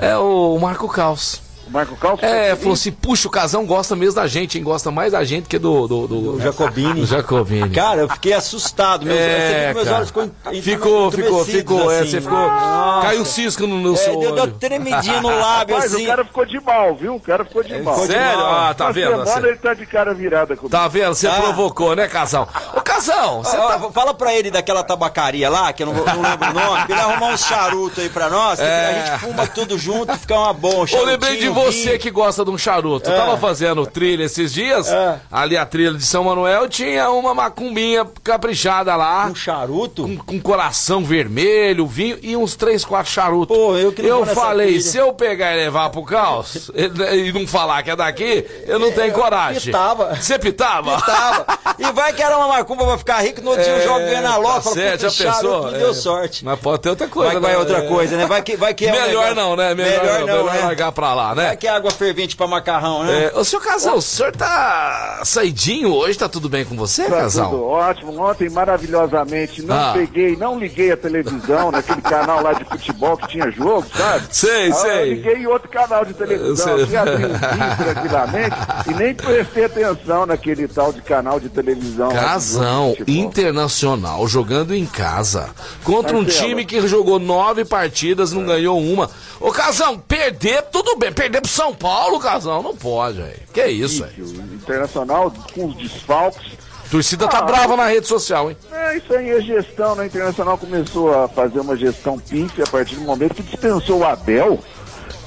[0.00, 1.40] É o Marco Caos.
[1.72, 2.22] O Marco Caos.
[2.22, 4.64] É, falou assim, puxa, o Casão gosta mesmo da gente, hein?
[4.64, 5.88] Gosta mais da gente que do...
[5.88, 7.00] Do, do, O Jacobini.
[7.00, 7.70] do Jacobini.
[7.70, 9.06] Cara, eu fiquei assustado.
[9.06, 10.30] Meus, É, você viu que meus olhos ficou,
[10.62, 12.10] Ficou, ficou, ficou, é, assim.
[12.10, 12.38] você ficou...
[12.38, 13.06] Nossa.
[13.06, 14.52] Caiu um cisco no, no É, seu deu, deu olho.
[14.52, 16.04] tremidinho no lábio, Rapaz, assim.
[16.04, 17.14] o cara ficou de mal, viu?
[17.16, 17.98] O cara ficou de mal.
[18.06, 18.40] Sério?
[18.40, 19.08] Ah, tá Uma vendo?
[19.10, 20.68] semana Você- ele tá de cara virada comigo.
[20.68, 21.14] Tá vendo?
[21.14, 21.32] Você Ah.
[21.40, 22.46] provocou, né, Casão?
[22.76, 23.90] Ô, Casão, você Ó, tá...
[23.92, 27.00] Fala pra ele daquela tabacaria lá, que eu não, não lembro o nome, pra ele
[27.00, 28.68] arrumar uns charutos aí pra nós, que É.
[28.68, 30.86] a gente fuma tudo junto e fica uma boa.
[30.90, 33.16] Um Ô, lembrei de charutinho, você que gosta de um charuto, É.
[33.16, 35.18] tava fazendo trilha esses dias, É.
[35.30, 39.26] ali a trilha de São Manuel, tinha uma macumbinha caprichada lá.
[39.26, 40.02] Um charuto?
[40.02, 43.56] com, com coração vermelho, vinho e uns três, quatro charutos.
[43.56, 47.46] Pô, eu que nessa falei, se eu pegar e levar pro caos e, e não
[47.46, 49.60] falar que é daqui, eu não tenho coragem.
[49.62, 50.14] pitava.
[50.16, 51.00] Você pitava?
[51.02, 51.46] Tava.
[51.78, 54.20] E vai que era uma macumba pra ficar rico, no outro dia o jogo ganha
[54.22, 55.32] na loja, tá certo, já pensou?
[55.52, 56.44] charuto, não deu É, sorte.
[56.44, 57.30] Mas pode ter outra coisa.
[57.32, 57.58] Vai que vai né?
[57.58, 58.26] outra coisa, né?
[58.26, 59.74] Vai que, vai que é um Melhor negócio- não, né?
[59.74, 61.51] Melhor, Melhor não, não, melhor largar pra lá, né?
[61.52, 63.24] Vai que é água fervente pra macarrão, né?
[63.24, 66.16] É, ô, senhor Casal, o senhor tá saidinho hoje?
[66.18, 67.50] Tá tudo bem com você, Tá Casal?
[67.50, 68.18] tudo ótimo.
[68.22, 69.92] Ontem, maravilhosamente, não Ah.
[69.92, 74.26] peguei, não liguei a televisão naquele canal lá de futebol que tinha jogo, sabe?
[74.30, 75.00] Sei, Ah, sei.
[75.00, 76.84] Eu liguei em outro canal de televisão, Sei.
[76.84, 78.56] assim, abri um vídeo tranquilamente
[78.90, 82.08] e nem prestei atenção naquele tal de canal de televisão.
[82.08, 83.14] de futebol.
[83.14, 85.50] internacional jogando em casa
[85.84, 89.10] contra um time que jogou nove partidas, não ganhou uma.
[89.40, 93.40] Ô Casão, perder, tudo bem, perder pro São Paulo, Casão, não pode, velho.
[93.52, 94.24] Que isso, velho.
[94.24, 96.52] O Internacional com os desfalques.
[96.90, 98.56] Torcida tá Ah, brava na rede social, hein?
[98.70, 100.02] É, isso aí é gestão, né?
[100.02, 104.04] O Internacional começou a fazer uma gestão pífia a partir do momento que dispensou o
[104.04, 104.58] Abel,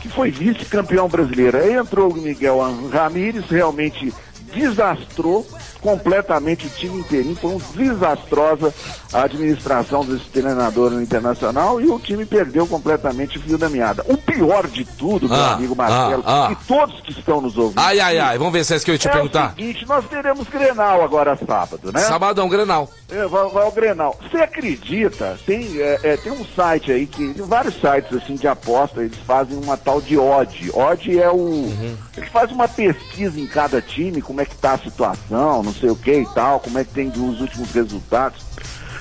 [0.02, 1.58] que foi vice-campeão brasileiro.
[1.58, 2.60] Aí entrou o Miguel
[2.92, 4.14] Ramírez, realmente
[4.54, 5.46] desastrou
[5.86, 8.74] completamente o time inteirinho, foi uma desastrosa
[9.14, 14.04] a administração desse treinador no Internacional e o time perdeu completamente o fio da meada.
[14.08, 16.52] O pior de tudo, meu Ah, amigo Marcelo, ah, ah.
[16.52, 18.92] e todos que estão nos ouvindo, Ai, ai, ai, vamos ver se é isso que
[18.92, 19.52] eu ia te é perguntar.
[19.52, 22.00] o seguinte, nós teremos Grenal agora sábado, né?
[22.00, 22.90] Sabadão, Grenal.
[23.10, 24.20] É, vai, vai ao Grenal.
[24.22, 25.38] Você acredita?
[25.46, 27.34] Tem, é, é, tem um site aí que.
[27.36, 30.72] Tem vários sites assim de aposta, eles fazem uma tal de odd.
[30.74, 31.36] Odd é o.
[31.36, 31.96] Uhum.
[32.18, 35.90] Eles fazem uma pesquisa em cada time, como é que tá a situação, não sei
[35.90, 38.44] o que e tal, como é que tem os últimos resultados.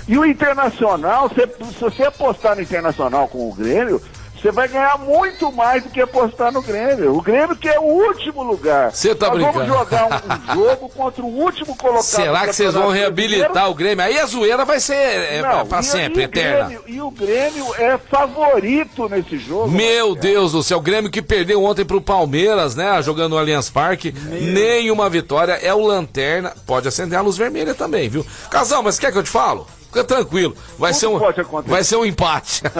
[0.06, 4.00] E o Internacional, você- se você apostar no Internacional com o Grêmio,
[4.44, 7.16] você vai ganhar muito mais do que apostar no Grêmio.
[7.16, 8.92] O Grêmio que é o último lugar.
[8.92, 9.58] Você tá Nós brincando.
[9.60, 12.02] vamos jogar um, um jogo contra o último colocado.
[12.04, 14.04] Será que vocês vão reabilitar o Grêmio?
[14.04, 16.64] Aí a zoeira vai ser é, Não, pra e- sempre, e eterna.
[16.66, 19.70] Grêmio- e o Grêmio é favorito nesse jogo.
[19.70, 23.00] Meu Deus do céu, o Grêmio que perdeu ontem pro Palmeiras, né?
[23.02, 24.12] Jogando no Allianz Parque.
[24.12, 25.52] Nenhuma vitória.
[25.62, 26.52] É o Lanterna.
[26.66, 28.26] Pode acender a luz vermelha também, viu?
[28.50, 29.66] Casal, mas quer que eu te falo?
[29.94, 30.56] Fica tranquilo.
[30.76, 32.62] Vai, Tudo ser um, vai ser um empate.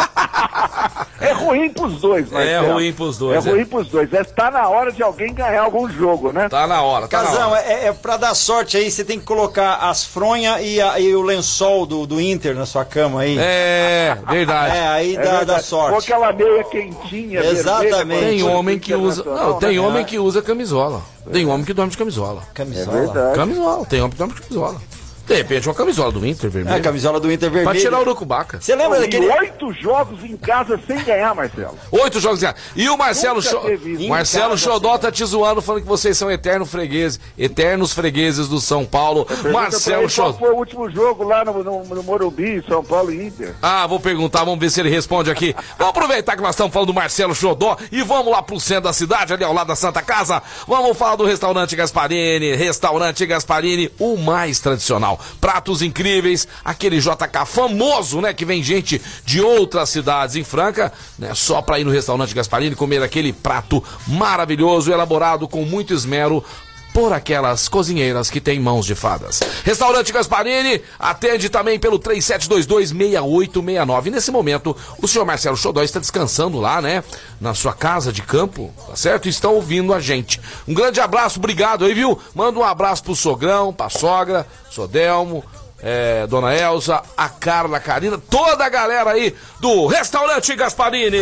[1.21, 2.73] É ruim pros dois, Marcelo.
[2.75, 3.53] ruim pros dois, É é.
[3.53, 4.13] ruim pros dois.
[4.13, 6.49] É, tá na hora de alguém ganhar algum jogo, né?
[6.51, 7.63] tá na hora, tá na Casão, hora.
[7.63, 11.23] é, é pra dar sorte aí, você tem que colocar as fronhas e, e o
[11.23, 13.37] lençol do, do Inter na sua cama aí.
[13.39, 14.75] É, verdade.
[14.77, 15.61] É, aí É dá, dá verdade.
[15.63, 16.13] Com sorte.
[16.13, 17.41] aquela meia quentinha.
[17.41, 18.21] Exatamente.
[18.25, 19.21] Tem com homem que usa.
[19.23, 19.81] internacional, Não, tem né?
[19.81, 21.03] homem que usa camisola.
[21.33, 22.43] Tem homem que dorme de camisola.
[22.43, 22.97] É Camisola.
[23.01, 23.35] verdade.
[23.37, 24.81] Camisola, tem homem que dorme de camisola.
[25.27, 26.81] De repente, uma camisola do Inter É, a vermelha.
[26.83, 27.81] camisola do Inter Pra vermelho.
[27.81, 28.61] tirar o urucubaca.
[28.61, 29.27] Você lembra daquele.
[29.29, 31.79] oito jogos em casa sem ganhar, Marcelo.
[31.91, 32.59] Oito jogos em casa.
[32.77, 33.61] E o Marcelo, Cho...
[34.09, 38.85] Marcelo Xodó tá te zoando, falando que vocês são eterno fregueses, eternos fregueses do São
[38.85, 39.25] Paulo.
[39.25, 40.35] Pra Marcelo Xodó.
[40.39, 43.55] foi o último jogo lá no, no, no Morumbi, São Paulo e Inter.
[43.63, 45.55] Ah, vou perguntar, vamos ver se ele responde aqui.
[45.79, 48.93] Vamos aproveitar que nós estamos falando do Marcelo Xodó e vamos lá pro centro da
[48.93, 50.43] cidade, ali ao lado da Santa Casa.
[50.69, 52.55] Vamos falar do restaurante Gasparini.
[52.55, 55.14] Restaurante Gasparini, o mais tradicional.
[55.41, 58.33] Pratos incríveis, aquele JK famoso, né?
[58.33, 61.33] Que vem gente de outras cidades em Franca, né?
[61.35, 66.45] Só pra ir no restaurante Gasparini comer aquele prato maravilhoso, elaborado com muito esmero
[66.95, 69.41] por aquelas cozinheiras que têm mãos de fadas.
[69.65, 74.13] Restaurante Gasparini atende também pelo 3722-6869.
[74.13, 77.03] Nesse momento, o senhor Marcelo Xodó está descansando lá, né?
[77.41, 79.29] Na sua casa de campo, tá certo?
[79.29, 80.41] Estão ouvindo a gente.
[80.69, 82.17] Um grande abraço, obrigado aí, viu?
[82.33, 85.45] Manda um abraço pro sogrão, pra sogra, Sodelmo,
[85.83, 91.19] é, Dona Elza, a Carla, a Karina, toda a galera aí do Restaurante Gasparini.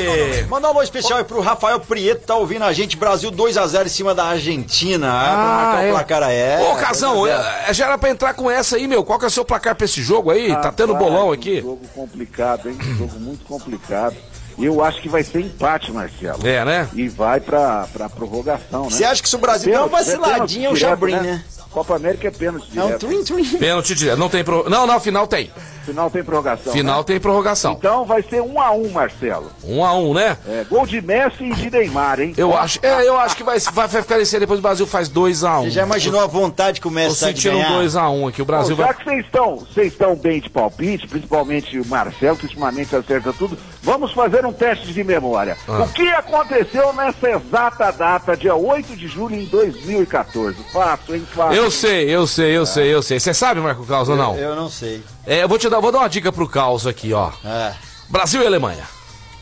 [0.49, 2.97] Mandar um alô especial aí pro Rafael Prieto, tá ouvindo a gente.
[2.97, 5.09] Brasil 2x0 em cima da Argentina.
[5.13, 6.61] Ah, pra marcar o placar é.
[6.61, 9.03] Ô, Casão, é, já era pra entrar com essa aí, meu.
[9.05, 10.55] Qual que é o seu placar pra esse jogo aí?
[10.57, 11.61] tá tendo bolão Um aqui.
[11.61, 12.79] jogo complicado, hein?
[12.81, 14.17] Um jogo muito complicado.
[14.59, 16.47] Eu acho que vai ser empate, Marcelo.
[16.47, 16.89] É, né?
[16.95, 18.91] E vai pra, pra prorrogação, né?
[18.91, 21.45] Você acha que se o Brasil der é vaciladinha, é o Chabrin, direto, né?
[21.73, 23.07] Copa América é pênalti É um direto.
[23.07, 23.59] twin twin.
[23.59, 24.19] Pênalti direto.
[24.19, 24.69] Não tem pro...
[24.69, 25.51] Não, não, final tem.
[25.85, 26.73] Final tem prorrogação.
[26.73, 27.05] Final né?
[27.05, 27.73] tem prorrogação.
[27.73, 29.51] Então vai ser um a um, Marcelo.
[29.65, 30.37] Um a um, né?
[30.47, 32.35] É, gol de Messi e de Neymar, hein?
[32.37, 34.87] Eu acho, é, eu acho que vai, vai, vai ficar nesse aí, depois o Brasil
[34.87, 35.65] faz 2 a 1 um.
[35.65, 37.73] Você já imaginou a vontade que o Messi tá de sentindo ganhar?
[37.73, 38.41] 2 a 1 um aqui.
[38.41, 38.95] O Bom, Brasil já vai.
[38.95, 43.59] que vocês estão, vocês estão bem de palpite, principalmente o Marcelo, que ultimamente acerta tudo,
[43.83, 45.57] vamos fazer um teste de memória.
[45.67, 45.83] Ah.
[45.83, 50.57] O que aconteceu nessa exata data, dia 8 de julho de 2014?
[50.73, 51.27] Fácil, hein?
[51.35, 51.57] Fácil.
[51.57, 53.19] Eu sei, eu sei, eu sei, eu sei.
[53.21, 54.37] Você sabe, Marco Caos, ou não?
[54.37, 55.03] Eu não sei.
[55.27, 57.31] É, eu vou te dar, vou dar uma dica pro Caos aqui, ó.
[57.45, 57.73] É.
[58.09, 58.85] Brasil e Alemanha.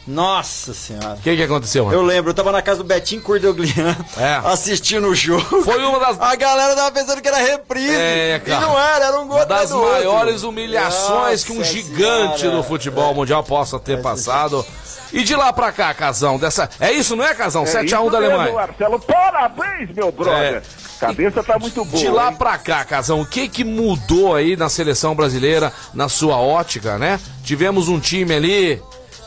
[0.06, 1.14] Nossa senhora.
[1.14, 1.96] O que, que aconteceu, mano?
[1.96, 4.40] Eu lembro, eu tava na casa do Betinho Cordeglian É.
[4.48, 5.62] assistindo o jogo.
[5.62, 7.94] Foi uma das- A galera tava pensando que era reprise.
[7.94, 8.58] É, cara.
[8.58, 9.92] E não era, era um gol das do outro.
[9.92, 12.56] maiores humilhações que um Nossa gigante Senhora.
[12.56, 14.64] do futebol mundial possa ter passado.
[15.12, 16.68] E de lá pra cá, Casão, dessa.
[16.78, 17.64] É isso, não é, Casão?
[17.64, 18.52] É 7x1 isso da Alemanha.
[18.52, 20.56] Marcelo, parabéns, meu brother.
[20.56, 20.62] É.
[21.00, 22.02] Cabeça tá muito boa.
[22.02, 22.36] De lá hein?
[22.36, 27.18] pra cá, Casão, o que que mudou aí na seleção brasileira, na sua ótica, né?
[27.42, 28.82] Tivemos um time ali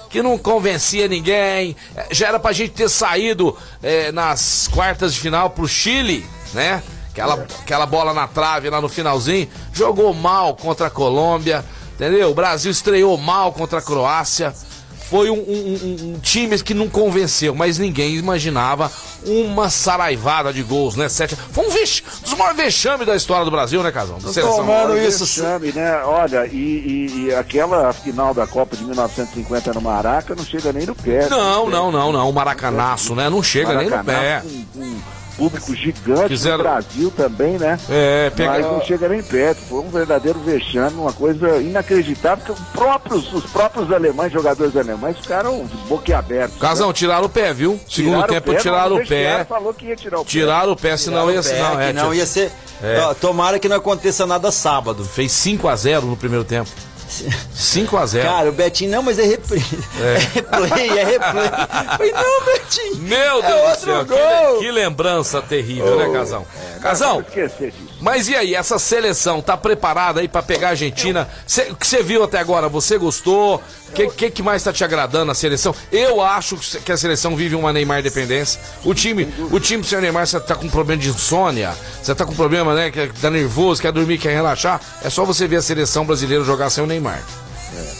[0.09, 5.19] que não convencia ninguém, eh, já era pra gente ter saído eh, nas quartas de
[5.19, 6.83] final pro Chile, né?
[7.09, 11.65] Aquela, aquela bola na trave lá no finalzinho, jogou mal contra a Colômbia,
[11.95, 12.29] entendeu?
[12.29, 14.53] O Brasil estreou mal contra a Croácia.
[15.13, 15.37] Foi um, um-
[15.83, 18.91] um- um time que não convenceu, mas ninguém imaginava
[19.23, 21.07] uma saraivada de gols, né?
[21.07, 21.35] Sete.
[21.35, 22.01] Foi um vex...
[22.23, 24.17] dos maiores vexames da história do Brasil, né, Casão?
[24.17, 24.57] Da seleção.
[24.57, 25.27] tomando Olha, isso.
[25.27, 26.01] Chame, né?
[26.03, 30.87] Olha, e, e- e aquela final da Copa de 1950 no Maraca não chega nem
[30.87, 31.29] no pé.
[31.29, 31.71] Não, né?
[31.73, 32.27] não, não, não.
[32.27, 33.29] O Maracanaço, né?
[33.29, 34.41] Não chega nem no pé.
[34.41, 34.99] Com, com um
[35.49, 37.77] público gigante Quiseram- no Brasil também, né?
[37.89, 39.59] É, pega- Mas não chega nem perto.
[39.67, 42.43] Foi um verdadeiro vexame, uma coisa inacreditável.
[42.45, 46.57] Porque os próprios, os próprios alemães, jogadores alemães, ficaram boquiabertos.
[46.59, 47.79] Casão, tiraram o pé, viu?
[47.89, 49.45] Segundo Tiraram tempo, pé, tiraram mas o pé.
[49.45, 50.29] falou que ia tirar o pé.
[50.31, 51.41] Tiraram o pé, senão ia.
[51.41, 52.51] Pé, Não, é, não ia ser.
[52.81, 53.13] É.
[53.15, 55.05] Tomara que não aconteça nada sábado.
[55.05, 56.69] Fez 5x0 no primeiro tempo.
[57.55, 58.23] 5x0.
[58.23, 59.63] Cara, o Betinho, não, mas é reprise.
[60.03, 61.49] É, replay, é replay.
[61.97, 62.95] Falei, não, Betinho.
[62.97, 66.45] Meu é Deus do céu, que, que lembrança terrível, né, Casão?
[66.81, 67.92] Casão, Não esquecer disso.
[68.03, 71.27] Mas e aí, essa seleção tá preparada aí pra pegar a Argentina?
[71.47, 73.63] Cê- o que você viu até agora, você gostou?
[73.89, 75.73] O que, que, que mais tá te agradando na seleção?
[75.91, 78.59] Eu acho que a seleção vive uma Neymar dependência.
[78.83, 82.35] O time, o time sem Neymar, você tá com problema de insônia, você tá com
[82.35, 84.81] problema, né, que tá nervoso, quer dormir, quer relaxar.
[85.01, 87.23] É só você ver a seleção brasileira jogar sem o Neymar.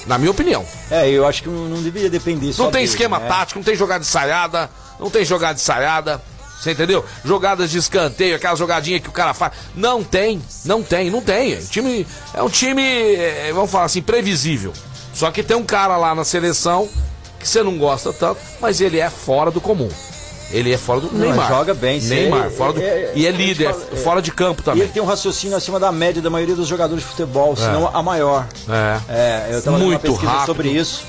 [0.06, 0.66] Na minha opinião.
[0.92, 3.28] É, eu acho que não, não deveria depender Não tem dele, esquema né?
[3.28, 6.22] tático, não tem jogada ensaiada, não tem jogada ensaiada.
[6.64, 7.04] Você entendeu?
[7.26, 9.52] Jogadas de escanteio, aquela jogadinha que o cara faz.
[9.76, 11.54] Não tem, não tem, não tem.
[11.54, 12.82] É um time, é um time
[13.16, 14.72] é, vamos falar assim, previsível.
[15.14, 16.88] Só que tem um cara lá na seleção
[17.38, 19.90] que você não gosta tanto, mas ele é fora do comum.
[20.52, 21.48] Ele é fora do Não, Neymar.
[21.50, 22.10] joga bem, sim.
[22.10, 24.62] Neymar, É, fora do, é, e é a gente líder, fala- é fora de campo
[24.62, 24.84] E também.
[24.84, 27.90] ele tem um raciocínio acima da média da maioria dos jogadores de futebol, se não
[27.94, 28.48] a maior.
[28.70, 29.00] É.
[29.10, 30.46] É, eu tava Muito lendo uma pesquisa rápido.
[30.46, 31.04] sobre isso.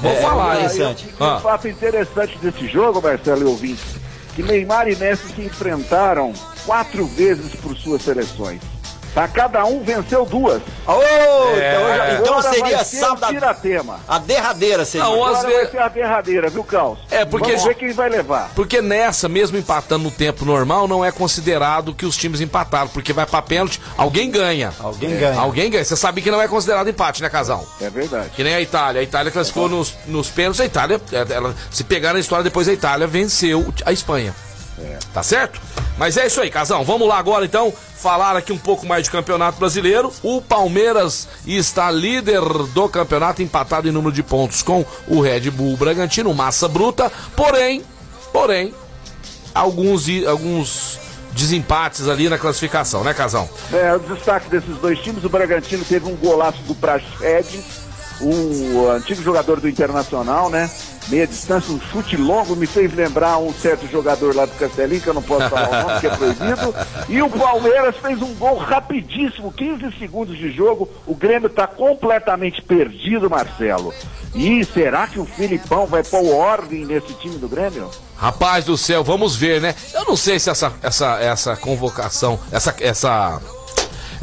[0.00, 0.64] Vou É, falar, é hein?
[0.66, 1.06] interessante.
[1.18, 1.40] E um Ah.
[1.40, 3.84] fato interessante desse jogo, Marcelo e ouvintes,
[4.34, 6.32] que Neymar e Messi se enfrentaram
[6.66, 8.73] quatro vezes por suas seleções.
[9.14, 10.60] Tá, cada um venceu duas.
[10.86, 13.26] Ô, então, já- então seria sábado.
[13.30, 14.00] um tiratema.
[14.08, 15.06] A derradeira seria.
[15.06, 16.98] Não, Agora às vai vezes- ser a derradeira, viu, Caos?
[17.10, 18.50] É, porque- Vamos ver quem vai levar.
[18.56, 23.12] Porque nessa, mesmo empatando no tempo normal, não é considerado que os times empataram, porque
[23.12, 24.72] vai pra pênalti, alguém ganha.
[24.80, 25.38] Alguém ganha.
[25.38, 25.84] Alguém ganha.
[25.84, 27.64] Você sabe que não é considerado empate, né, casal?
[27.80, 28.30] É verdade.
[28.34, 29.00] Que nem a Itália.
[29.00, 30.60] A Itália classificou nos, nos pênaltis.
[30.60, 34.34] A Itália, é, ela, se pegar na história, depois a Itália venceu a Espanha.
[35.12, 35.60] Tá certo?
[35.96, 36.84] Mas é isso aí, Casão.
[36.84, 40.12] Vamos lá agora então falar aqui um pouco mais de campeonato brasileiro.
[40.22, 45.76] O Palmeiras está líder do campeonato, empatado em número de pontos com o Red Bull
[45.76, 47.10] Bragantino, massa bruta.
[47.36, 47.82] Porém,
[48.32, 48.74] porém,
[49.54, 50.98] alguns, alguns
[51.32, 53.48] desempates ali na classificação, né, Casão?
[53.72, 57.64] É, o destaque desses dois times, o Bragantino teve um golaço do Praxed,
[58.20, 60.70] o antigo jogador do Internacional, né?
[61.08, 65.08] Meia distância, um chute longo, me fez lembrar um certo jogador lá do Castelinho, que
[65.08, 66.74] eu não posso falar o nome, que é proibido.
[67.08, 70.88] E o Palmeiras fez um gol rapidíssimo, 15 segundos de jogo.
[71.06, 73.92] O Grêmio está completamente perdido, Marcelo.
[74.34, 77.90] E será que o Filipão vai pôr ordem nesse time do Grêmio?
[78.16, 79.74] Rapaz do céu, vamos ver, né?
[79.92, 83.40] Eu não sei se essa, essa, essa convocação, essa, essa,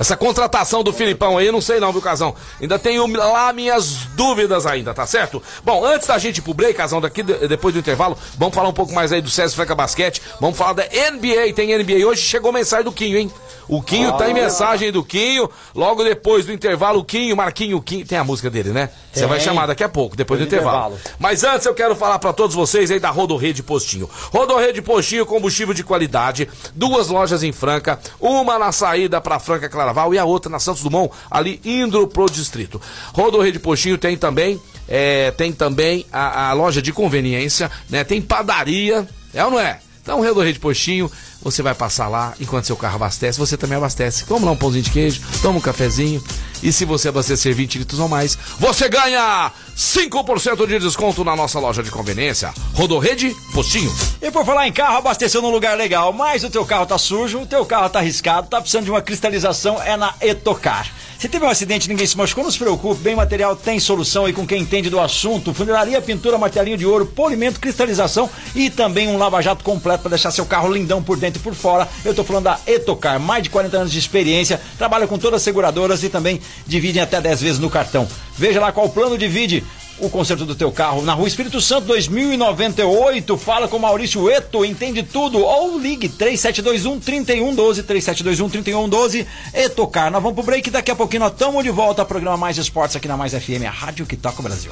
[0.02, 2.36] essa contratação do Filipão aí, eu não sei não, viu, Casão?
[2.60, 5.42] Ainda tenho lá minhas dúvidas ainda, tá certo?
[5.64, 8.68] Bom, antes da gente ir pro break, Casão, daqui de- depois do intervalo, vamos falar
[8.70, 12.22] um pouco mais aí do César Franca Basquete, vamos falar da NBA, tem NBA hoje,
[12.22, 13.32] chegou mensagem do Quinho, hein?
[13.68, 18.06] O Quinho tá em mensagem do Quinho, logo depois do intervalo, o Quinho, Marquinho, Quinho,
[18.06, 18.90] tem a música dele, né?
[19.13, 20.95] Você vai chamar daqui a pouco, depois do, Depois do intervalo.
[20.95, 21.17] intervalo.
[21.19, 24.10] Mas antes eu quero falar para todos vocês aí da Rodorrede Postinho.
[24.32, 30.13] Rodorrede Postinho, combustível de qualidade, duas lojas em Franca, uma na saída para Franca Claraval
[30.13, 32.82] e a outra na Santos Dumont, ali indo pro distrito.
[33.13, 38.04] Rodorrede Postinho tem também, é, tem também a, a loja de conveniência, né?
[38.04, 39.80] Tem padaria, é ou não é?
[40.02, 41.12] Então, o Rede Postinho,
[41.42, 44.26] você vai passar lá, enquanto seu carro abastece, você também abastece.
[44.26, 46.24] Toma lá um pãozinho de queijo, toma um cafezinho.
[46.64, 51.60] E se você abastecer 20 litros ou mais, você ganha 5% de desconto na nossa
[51.60, 52.54] loja de conveniência.
[52.74, 53.92] Rodorrede Postinho.
[54.22, 57.40] E por falar em carro, abasteceu num lugar legal, mas o teu carro tá sujo,
[57.40, 60.88] o teu carro tá arriscado, tá precisando de uma cristalização, é na Etocar.
[61.22, 64.34] Se teve um acidente ninguém se machucou, não se preocupe, bem material tem solução e
[64.34, 69.20] com quem entende do assunto, funilaria, pintura, martelinho de ouro, polimento, cristalização e também um
[69.20, 71.88] lava-jato completo para deixar seu carro lindão por dentro e por fora.
[72.04, 75.44] Eu tô falando da Etocar, mais de 40 anos de experiência, trabalha com todas as
[75.44, 78.08] seguradoras e também dividem até 10 vezes no cartão.
[78.36, 79.64] Veja lá qual plano divide
[80.02, 83.38] o conserto do teu carro na Rua Espírito Santo 2098.
[83.38, 85.40] Fala com Maurício Eto, entende tudo.
[85.40, 90.12] Ou ligue 3721 3112 3721 3112 Etocar.
[90.12, 92.96] Nós vamos pro break daqui a pouquinho nós estamos de volta ao programa Mais Esportes
[92.96, 94.72] aqui na Mais FM, a rádio que toca o Brasil.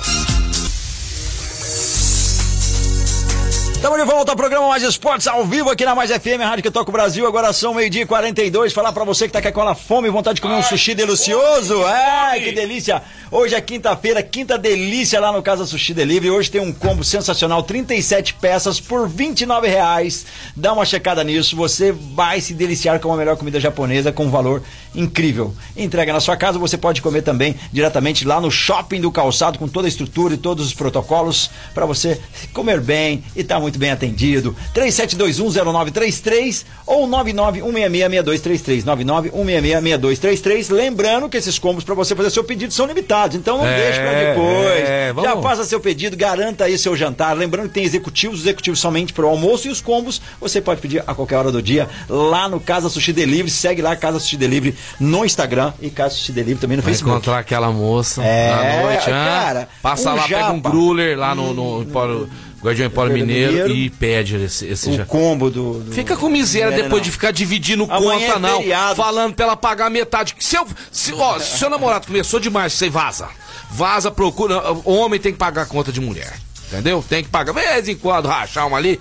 [3.79, 6.63] Estamos de volta ao programa Mais Esportes ao vivo aqui na Mais FM, a Rádio
[6.63, 7.25] que toca o Brasil.
[7.25, 8.73] Agora são meio-dia e 42.
[8.73, 11.81] Falar pra você que tá com aquela fome e vontade de comer um sushi delicioso.
[11.87, 13.01] É, que delícia.
[13.31, 16.31] Hoje é quinta-feira, quinta delícia lá no Casa Sushi Delivery.
[16.31, 20.25] Hoje tem um combo sensacional, 37 peças por 29 reais.
[20.55, 24.31] Dá uma checada nisso, você vai se deliciar com a melhor comida japonesa com um
[24.31, 24.63] valor
[24.95, 25.53] incrível.
[25.77, 29.67] Entrega na sua casa, você pode comer também diretamente lá no Shopping do Calçado com
[29.67, 32.19] toda a estrutura e todos os protocolos para você
[32.51, 34.55] comer bem e estar tá muito bem atendido.
[34.73, 38.83] 37210933 ou 991666233.
[38.85, 40.73] 991666233.
[40.73, 43.99] Lembrando que esses combos para você fazer seu pedido são limitados então não É, deixe
[43.99, 44.89] para depois.
[44.89, 45.13] é.
[45.23, 47.35] Já faça seu pedido, garanta aí seu jantar.
[47.35, 51.03] Lembrando que tem executivos, executivos somente para o almoço e os combos você pode pedir
[51.05, 53.49] a qualquer hora do dia lá no Casa Sushi Delivery.
[53.49, 57.15] Segue lá Casa Sushi Delivery no Instagram e Casa Sushi Delivery também no Vai Facebook.
[57.17, 60.69] encontrar aquela moça É, à noite, cara, Passa um lá, pega um japa.
[60.69, 62.29] grulher lá no, no Empório-
[62.61, 63.73] Guardião Empório Mineiro, Mineiro.
[63.73, 65.03] e pede esse, esse já.
[65.03, 66.99] O combo do, do- Fica com miséria depois não.
[67.01, 68.95] de ficar dividindo Amanhã conta, é não.
[68.95, 70.35] Falando pra ela pagar metade.
[70.39, 73.29] Se, eu, se, ó, se seu namorado começou demais, você vaza.
[73.71, 74.61] Vaza, procura.
[74.83, 76.33] Homem tem que pagar a conta de mulher.
[76.71, 77.03] Entendeu?
[77.07, 77.53] Tem que pagar.
[77.53, 78.99] De vez em quando, rachar uma ali.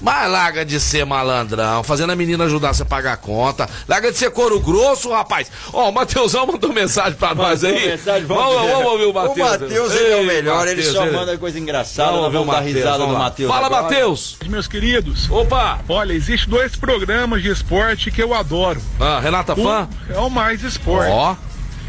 [0.00, 3.68] Mas larga de ser malandrão, fazendo a menina ajudar você a pagar a conta.
[3.88, 5.50] Larga de ser couro grosso, rapaz.
[5.72, 7.86] Ó, o Matheusão mandou mensagem pra nós Mandou aí.
[7.88, 8.72] mensagem, vamos, ver.
[8.72, 9.36] vamos ouvir o Matheus.
[9.36, 12.10] O Matheus ele é o melhor, ele Matheus, só manda coisa engraçada.
[12.10, 13.18] Vamos Nós ouvir vamos dar risada vamos do.
[13.18, 13.50] Matheus.
[13.50, 13.70] Fala.
[13.70, 14.36] Matheus.
[14.46, 15.80] Meus queridos, Opa!
[15.88, 18.80] olha, existe dois programas de esporte que eu adoro.
[19.00, 19.88] Ah, Renata Fã?
[20.10, 21.10] Um é o Mais Esporte.
[21.10, 21.34] Ó,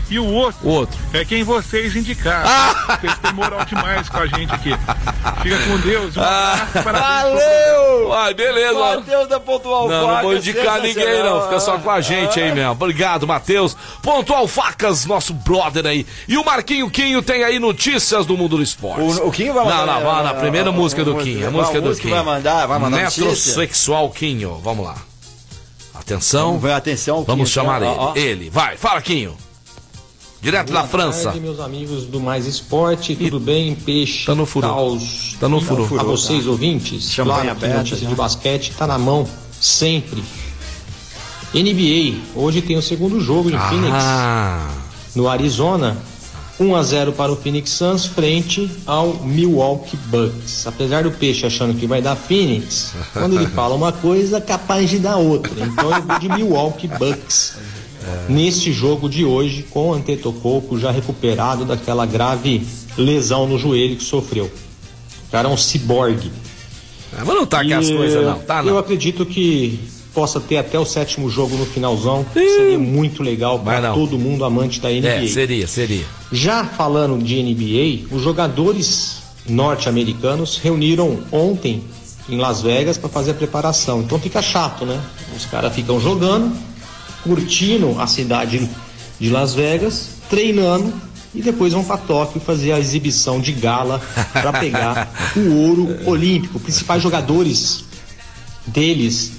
[0.10, 0.98] E o outro o outro.
[1.14, 2.48] é quem vocês indicaram.
[2.48, 2.98] Ah!
[3.00, 4.70] Vocês têm moral demais com a gente aqui.
[5.42, 6.16] Fica com Deus.
[6.18, 7.34] Um parabéns.
[7.42, 8.10] Valeu!
[8.10, 8.74] Vai, beleza.
[8.80, 11.42] Matheus da Pontual Não, não vou indicar ninguém, não.
[11.44, 12.72] Fica só com a gente aí mesmo.
[12.72, 13.76] Obrigado, Matheus.
[14.02, 16.06] Pontual Facas, nosso brother aí.
[16.28, 19.02] E o Marquinho Quinho tem aí notícias do mundo do esporte.
[19.22, 19.86] O, o Quinho vai mandar.
[19.86, 21.46] Não, não, vai na primeira a- música do a- Quinho.
[21.46, 22.14] A a música do Quinho.
[22.16, 22.98] vai mandar, vai mandar.
[22.98, 24.60] Metrosexual Quinho.
[24.64, 24.96] Vamos lá.
[25.96, 26.48] Atenção.
[26.48, 27.24] Vamos ver, atenção.
[27.24, 27.96] Vamos Quinho, chamar ó, ele.
[27.98, 28.14] ó.
[28.16, 28.50] Ele.
[28.50, 29.36] Vai, fala, Quinho.
[30.44, 31.24] Direto da Boa França.
[31.26, 33.74] tarde, meus amigos do Mais Esporte, tudo bem?
[33.76, 34.68] Peixe, Tá no furo.
[34.68, 35.38] caos.
[35.40, 35.88] Tá no furo.
[35.98, 38.10] A vocês, ouvintes, Champanhe claro que aberta, notícia já.
[38.10, 39.26] de basquete tá na mão,
[39.60, 40.22] sempre.
[41.54, 44.68] NBA, hoje tem o segundo jogo em Phoenix, Ah.
[45.16, 45.96] no Arizona.
[46.60, 50.68] 1 a 0 para o Phoenix Suns frente ao Milwaukee Bucks.
[50.68, 55.00] Apesar do Peixe achando que vai dar Phoenix, quando ele fala uma coisa, capaz de
[55.00, 55.52] dar outra.
[55.58, 57.56] Então eu vou de Milwaukee Bucks.
[58.30, 62.66] Neste jogo de hoje, com o Antetokounmpo já recuperado daquela grave
[62.98, 64.46] lesão no joelho que sofreu.
[65.28, 66.32] O cara é um ciborgue.
[67.18, 68.40] Ah, Mas não tá aquelas E, coisas, não.
[68.40, 68.78] Tá, Eu não.
[68.78, 69.80] acredito que
[70.14, 72.26] possa ter até o sétimo jogo no finalzão.
[72.34, 75.08] Seria muito legal para todo mundo amante da NBA.
[75.08, 76.06] É, seria, seria.
[76.32, 81.84] Já falando de NBA, os jogadores norte-americanos reuniram ontem
[82.30, 84.02] em Las Vegas para fazer a preparação.
[84.02, 85.00] Então fica chato, né?
[85.36, 86.56] Os caras ficam jogando,
[87.24, 88.70] curtindo a cidade
[89.20, 90.94] de Las Vegas, treinando
[91.34, 96.60] e depois vão para Tóquio fazer a exibição de gala para pegar o ouro olímpico.
[96.60, 97.86] Principais jogadores
[98.68, 99.32] deles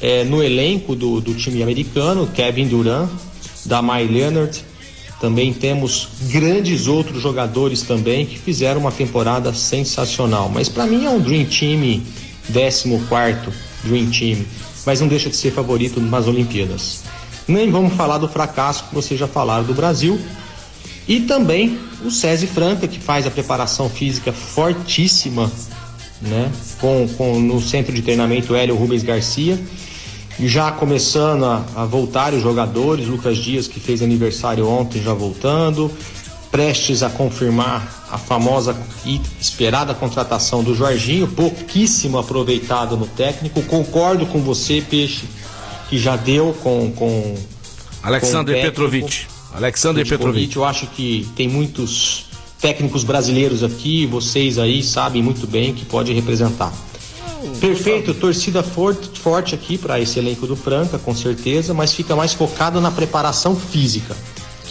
[0.00, 3.08] é, no elenco do, do time americano, Kevin Durant,
[3.64, 4.64] Damai Leonard,
[5.20, 10.48] também temos grandes outros jogadores também que fizeram uma temporada sensacional.
[10.48, 12.02] Mas para mim é um Dream Team,
[12.52, 12.88] 14
[13.84, 14.44] Dream Team,
[14.84, 17.04] mas não deixa de ser favorito nas Olimpíadas.
[17.46, 20.20] Nem vamos falar do fracasso que vocês já falaram do Brasil.
[21.08, 25.50] E também o César Franca, que faz a preparação física fortíssima
[26.22, 26.50] né?
[26.80, 29.58] Com, com no centro de treinamento Hélio Rubens Garcia.
[30.40, 35.90] Já começando a, a voltar os jogadores, Lucas Dias que fez aniversário ontem já voltando,
[36.50, 43.62] prestes a confirmar a famosa e esperada contratação do Jorginho, pouquíssimo aproveitado no técnico.
[43.62, 45.24] Concordo com você, Peixe,
[45.92, 46.90] que já deu com.
[46.90, 47.34] com
[48.02, 48.62] Alexander com.
[48.62, 49.26] Petrovic.
[49.52, 50.56] Alexander Petrovic.
[50.56, 52.24] Eu acho que tem muitos
[52.58, 56.72] técnicos brasileiros aqui, vocês aí sabem muito bem que pode representar.
[57.60, 62.32] Perfeito, torcida forte, forte aqui para esse elenco do Franca, com certeza, mas fica mais
[62.32, 64.16] focado na preparação física,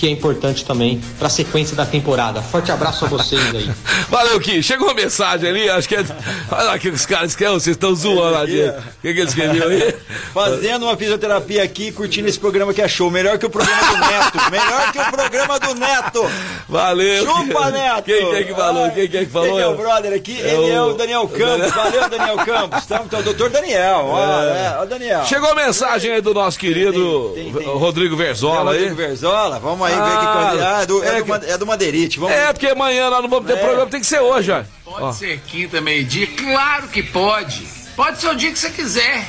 [0.02, 2.42] que é importante também para a sequência da temporada.
[2.42, 3.70] Forte abraço a vocês aí.
[4.10, 4.64] Valeu, Ki.
[4.64, 6.04] Chegou uma mensagem ali, acho que é.
[6.52, 8.42] Olha lá o que os caras querem, vocês estão zoando lá.
[8.42, 8.54] O que,
[9.02, 9.94] que ele escreveu aí?
[10.34, 13.12] Fazendo uma fisioterapia aqui, curtindo esse programa que é show.
[13.12, 14.52] Melhor que o programa do Neto.
[14.52, 16.32] Melhor que o programa do Neto.
[16.68, 17.24] Valeu.
[17.26, 18.04] Chupa, Neto.
[18.06, 18.90] Quem que é que falou?
[18.90, 19.48] Quem que é que falou?
[19.50, 20.42] Quem que é o brother aqui?
[20.42, 21.72] É Ele é o- o Daniel Campos.
[21.72, 22.80] Valeu, Daniel Campos.
[22.80, 24.06] Estamos, então, doutor Daniel.
[24.10, 25.26] Ó, é, ó, Daniel.
[25.26, 27.68] Chegou a mensagem aí do nosso querido Tem, tem, tem.
[27.68, 28.78] Rodrigo Verzola aí.
[28.80, 29.60] Rodrigo Verzola.
[29.60, 32.20] Vamos aí ver o que que Ah, é, do, é, é do, é do Madeirite.
[32.20, 33.62] Vamos É, porque amanhã nós não vamos ter É.
[33.62, 34.64] programa, tem que ser hoje, ó.
[34.84, 35.12] Pode Ó.
[35.12, 36.28] ser quinta, meio-dia?
[36.28, 37.66] Claro que pode.
[37.96, 39.28] Pode ser o dia que você quiser.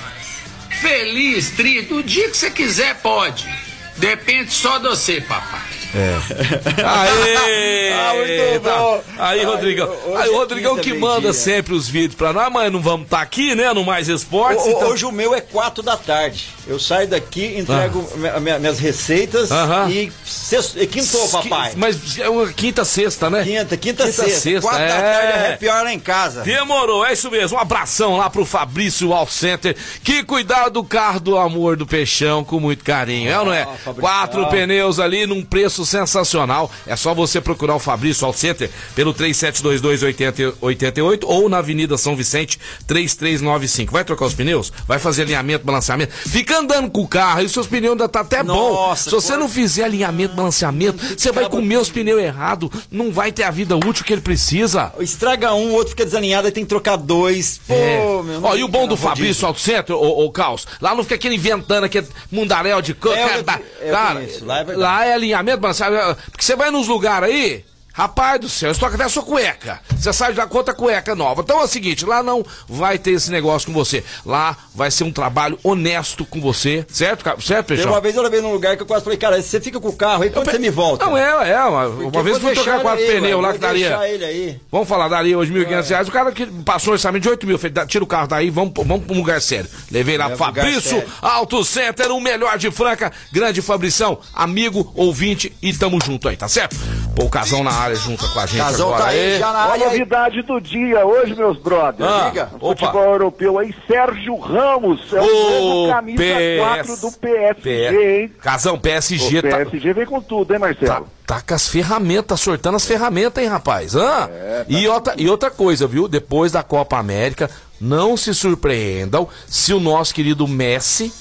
[0.81, 3.49] Feliz, triste, o dia que você quiser pode.
[3.97, 5.61] Depende só de você, papai.
[5.95, 7.93] Aê!
[7.95, 9.03] Ah, muito bom.
[9.19, 9.89] Aí, Rodrigão.
[9.89, 13.05] hoje Aí, o é Rodrigão que manda sempre os vídeos pra nós, mas não vamos
[13.05, 13.73] estar aqui, né?
[13.73, 14.67] No Mais Esportes.
[14.67, 16.49] Então- Hoje o meu é 4 da tarde.
[16.67, 18.07] Eu saio daqui, entrego
[18.39, 19.51] minha- minhas receitas
[19.91, 21.73] e, sexto, e quintou, papai.
[21.77, 23.43] Mas é uma quinta, sexta, né?
[23.45, 24.41] Quinta, quinta, sexta.
[24.41, 25.01] sexta, 4 da é.
[25.01, 26.43] tarde é hour lá em casa.
[26.43, 27.57] Demorou, é isso mesmo.
[27.57, 32.45] Um abração lá pro Fabrício All Center, que cuidar do carro do amor do Peixão
[32.45, 33.67] com muito carinho, é ou não é?
[34.01, 36.71] Quatro pneus ali num preço sensacional.
[36.87, 42.59] É só você procurar o Fabrício All Center pelo 3722-8088 ou na Avenida São Vicente
[42.87, 43.93] 3395.
[43.93, 44.73] Vai trocar os pneus?
[44.87, 46.13] Vai fazer alinhamento, balanceamento?
[46.15, 48.53] Fica andando com o carro e seus pneus ainda tá até bom.
[48.73, 53.33] Nossa, Se você não fizer alinhamento, balanceamento, você vai comer os pneus errado, não vai
[53.33, 54.93] ter a vida útil que ele precisa.
[55.01, 57.61] Estraga um, o outro fica desalinhado, aí tem que trocar dois.
[57.67, 58.23] Pô, É.
[58.23, 58.45] meu.
[58.45, 61.35] Ó, e o bom do Fabrício Auto Center, ô, ô Caos, lá não fica aquele
[61.37, 63.19] inventando aquele mundaréu de coisa.
[63.19, 65.97] É, eu- cara, tá- eu cara, lá é lá é alinhamento, mano, sabe?
[66.31, 67.65] Porque você vai nos lugares aí.
[67.93, 69.81] Rapaz do céu, estoca até a sua cueca.
[69.99, 71.43] Você sai de lá com outra cueca nova.
[71.43, 74.03] Então é o seguinte, lá não vai ter esse negócio com você.
[74.25, 77.23] Lá vai ser um trabalho honesto com você, certo?
[77.43, 77.91] Certo, Peixão?
[77.93, 79.93] uma vez eu levei num lugar que eu quase falei, cara, você fica com o
[79.97, 81.05] carro aí, quando você me volta?
[81.05, 81.61] Não, é, é.
[81.65, 83.89] Uma, uma vez vou fui trocar quatro pneus lá que daria.
[83.91, 84.61] deixar ele aí.
[84.71, 86.09] Vamos falar, daria hoje 1.500 reais.
[86.09, 88.73] O cara que passou um orçamento de 8 mil, dá- tira o carro daí, vamos,
[88.75, 89.69] vamos pra um lugar sério.
[89.91, 91.03] Levei lá lugar Fabrício.
[91.21, 93.13] Auto Center, o melhor de Franca.
[93.31, 96.75] Grande Fabrição, amigo, ouvinte e tamo junto aí, tá certo?
[97.15, 99.05] Pô, o Casão na área junto com a gente Casão agora.
[99.05, 99.85] tá aí, já na a área.
[99.87, 99.93] aí.
[99.93, 102.09] novidade do dia hoje, meus brothers.
[102.09, 102.81] Ah, opa.
[102.81, 105.13] Futebol europeu aí, Sérgio Ramos.
[105.13, 106.23] É o novo camisa
[106.59, 108.33] 4 do PSG, hein?
[108.41, 111.09] Casão, PSG O tá, PSG vem com tudo, hein, tá, Marcelo?
[111.27, 113.95] tá com as ferramentas, tá sortando as ferramentas, hein, rapaz?
[113.95, 114.29] Hã?
[114.69, 116.09] e, outra, e outra coisa, viu?
[116.09, 121.13] Depois da Copa América, não se surpreendam se o nosso querido Messi,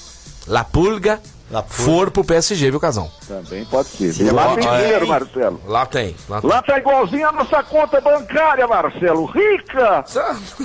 [0.46, 1.20] La Pulga.
[1.68, 3.10] For pro PSG, viu, Casão?
[3.28, 4.12] Também pode ser.
[4.12, 5.60] Seria Lá bom tem dinheiro, Marcelo.
[5.66, 6.16] Lá tem.
[6.28, 6.48] Lá tem.
[6.50, 9.26] Lá tá igualzinho a nossa conta bancária, Marcelo.
[9.26, 10.04] Rica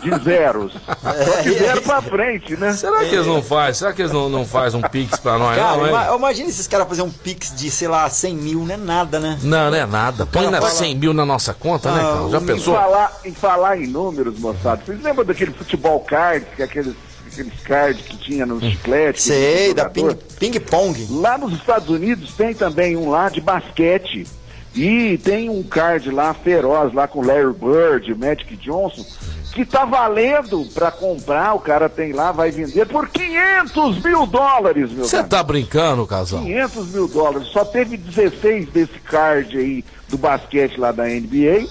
[0.01, 0.73] de zeros.
[0.88, 2.73] Só que zero pra frente, né?
[2.73, 3.73] Será que eles não fazem?
[3.73, 6.67] Será que eles não, não fazem um pix pra nós, Cara, não, ima- imagina esses
[6.67, 9.38] caras fazer um pix de, sei lá, 100 mil, não é nada, né?
[9.41, 10.25] Não, não é nada.
[10.25, 12.29] Põe na fala- 100 mil na nossa conta, né, cara?
[12.29, 12.75] Já o- Em pensou?
[12.75, 16.93] falar, em falar em números, moçada, vocês lembram daquele futebol card, que é aqueles,
[17.39, 19.13] aqueles cards que tinha no chiclete?
[19.13, 20.15] que Sei, da jogador?
[20.15, 21.07] ping, ping pong.
[21.09, 24.25] Lá nos Estados Unidos tem também um lá de basquete.
[24.75, 29.03] E tem um card lá feroz, lá com Larry Bird, Magic Johnson,
[29.51, 34.91] que tá valendo pra comprar, o cara tem lá, vai vender por 500 mil dólares,
[34.91, 36.43] meu Você tá brincando, Casão?
[36.43, 37.47] 500 mil dólares.
[37.47, 41.67] Só teve 16 desse card aí do basquete lá da NBA,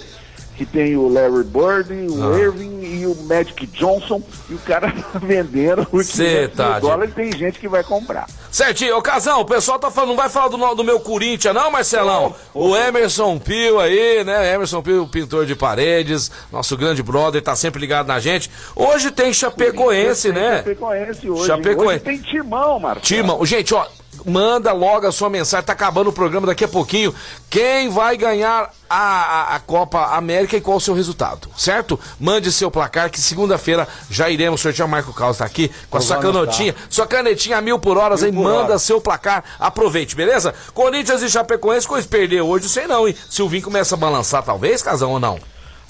[0.57, 2.39] que tem o Larry Bird, o Ah.
[2.39, 6.81] Irving e o Magic Johnson, e o cara tá vendendo Cê 500 tá mil de-
[6.81, 8.27] dólares, tem gente que vai comprar.
[8.51, 11.71] Certinho, ô Casão, o pessoal tá falando, não vai falar do, do meu Corinthians, não,
[11.71, 12.35] Marcelão?
[12.55, 14.55] O Emerson Pio aí, né?
[14.55, 18.51] Emerson Pio, pintor de paredes, nosso grande brother, tá sempre ligado na gente.
[18.75, 20.57] Hoje tem Chapecoense, Tem né?
[20.59, 21.47] Chapecoense hoje.
[21.47, 21.85] Chapecoense.
[21.91, 23.05] Hoje tem timão, Marcelo.
[23.05, 23.85] Timão, gente, ó,
[24.25, 27.15] manda logo a sua mensagem, tá acabando o programa daqui a pouquinho.
[27.51, 31.99] Quem vai ganhar a, a, a Copa América e qual o seu resultado, certo?
[32.19, 34.87] Mande seu placar que segunda-feira já iremos sortear.
[34.87, 36.75] O Marco Carlos tá aqui com a Eu sua vou anotar.
[36.89, 38.79] sua canetinha a mil por horas aí, por manda hora.
[38.79, 40.55] seu placar, aproveite, beleza?
[40.73, 43.15] Corinthians e Chapecoense, coisa perder hoje, sei não, hein?
[43.29, 45.39] Silvinho começa a balançar talvez, Casão, ou não?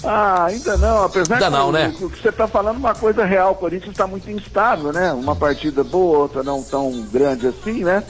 [0.05, 1.95] Ah, ainda não, apesar Ainda que não, né?
[2.01, 5.13] o que você está falando é uma coisa real, o Corinthians está muito instável, né?
[5.13, 8.03] Uma partida boa, outra não tão grande assim, né?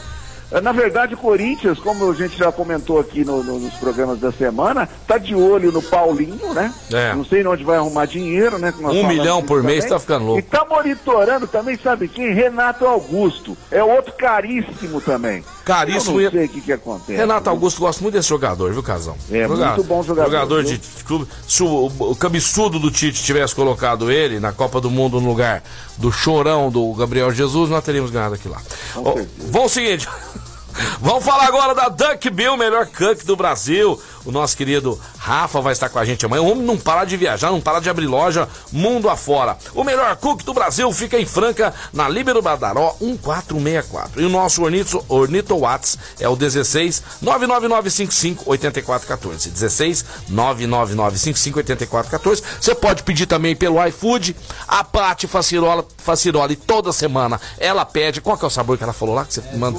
[0.53, 4.19] Eh, Na verdade, o Corinthians, como a gente já comentou aqui no- no- nos programas
[4.21, 6.73] da semana, tá de olho no Paulinho, né?
[6.93, 7.15] É.
[7.15, 8.73] Não sei onde vai arrumar dinheiro, né?
[8.81, 9.91] Um milhão por mês também.
[9.91, 10.39] tá ficando louco.
[10.39, 12.33] E tá monitorando também, sabe quem?
[12.33, 13.57] Renato Augusto.
[13.71, 15.45] É outro caríssimo também.
[15.65, 17.17] Caríssimo Eu não sei o que, que acontece.
[17.17, 19.17] Renato Augusto gosta muito desse jogador, viu, Casão?
[19.31, 20.79] É, muito bom jogador, Jogador viu?
[20.79, 21.27] de clube.
[21.49, 25.63] Se o, o cabeçudo do Tite tivesse colocado ele na Copa do Mundo no lugar
[25.99, 28.61] do chorão do Gabriel Jesus, nós teríamos ganhado aqui lá.
[28.97, 29.15] Ó,
[29.51, 30.09] Vamos o seguinte.
[31.01, 34.01] Vamos falar agora da Duck Bill, melhor cook do Brasil.
[34.27, 36.43] O nosso querido Rafa vai estar com a gente amanhã.
[36.43, 39.57] O homem não para de viajar, não para de abrir loja mundo afora.
[39.75, 44.21] O melhor cook do Brasil fica em Franca, na Líbero Badaró 1464.
[44.21, 49.51] E o nosso Ornito, Ornito Watts é o 16 99955 8414.
[49.51, 52.43] 16 99955 8414.
[52.61, 54.37] Você pode pedir também pelo iFood.
[54.67, 58.21] A Pati Facirola, Faciroli toda semana ela pede.
[58.21, 59.79] Qual que é o sabor que ela falou lá que você manda?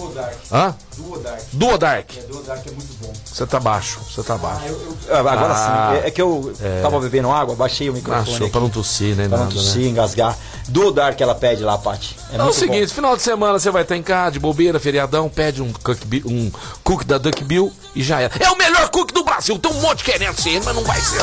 [0.52, 0.76] Hã?
[0.98, 1.42] Duodark.
[1.54, 2.14] Duodark.
[2.28, 3.14] Duodark é muito bom.
[3.26, 4.66] Você tá baixo, você tá baixo.
[5.10, 6.82] Ah, Agora Ah, sim, é, é que eu é.
[6.82, 9.28] tava bebendo água, baixei o microfone aqui, pra não tossir, né?
[9.28, 9.88] pra não tossir, né?
[9.90, 10.38] engasgar.
[10.68, 12.16] Duodark ela pede lá, Paty.
[12.34, 15.30] É, É o seguinte, final de semana você vai estar em casa, de bobeira, feriadão,
[15.30, 16.52] pede um cook, um
[16.84, 18.34] cook da Duck Bill e já era.
[18.40, 21.22] É o melhor cook do Brasil, tem um monte querendo ser, mas não vai ser.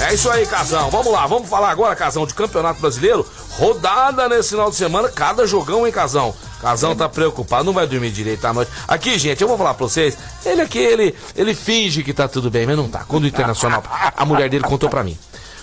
[0.00, 0.90] É isso aí, Casão.
[0.90, 3.24] Vamos lá, vamos falar agora, Casão, de Campeonato Brasileiro.
[3.56, 6.34] Rodada nesse final de semana, cada jogão, hein, Casão?
[6.60, 8.70] Casão tá preocupado, não vai dormir direito à noite.
[8.88, 10.16] Aqui, gente, eu vou falar pra vocês.
[10.44, 13.04] Ele aqui, ele, ele finge que tá tudo bem, mas não tá.
[13.06, 13.82] Quando o Internacional.
[14.16, 15.16] A mulher dele contou pra mim.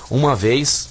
[0.10, 0.91] Uma vez,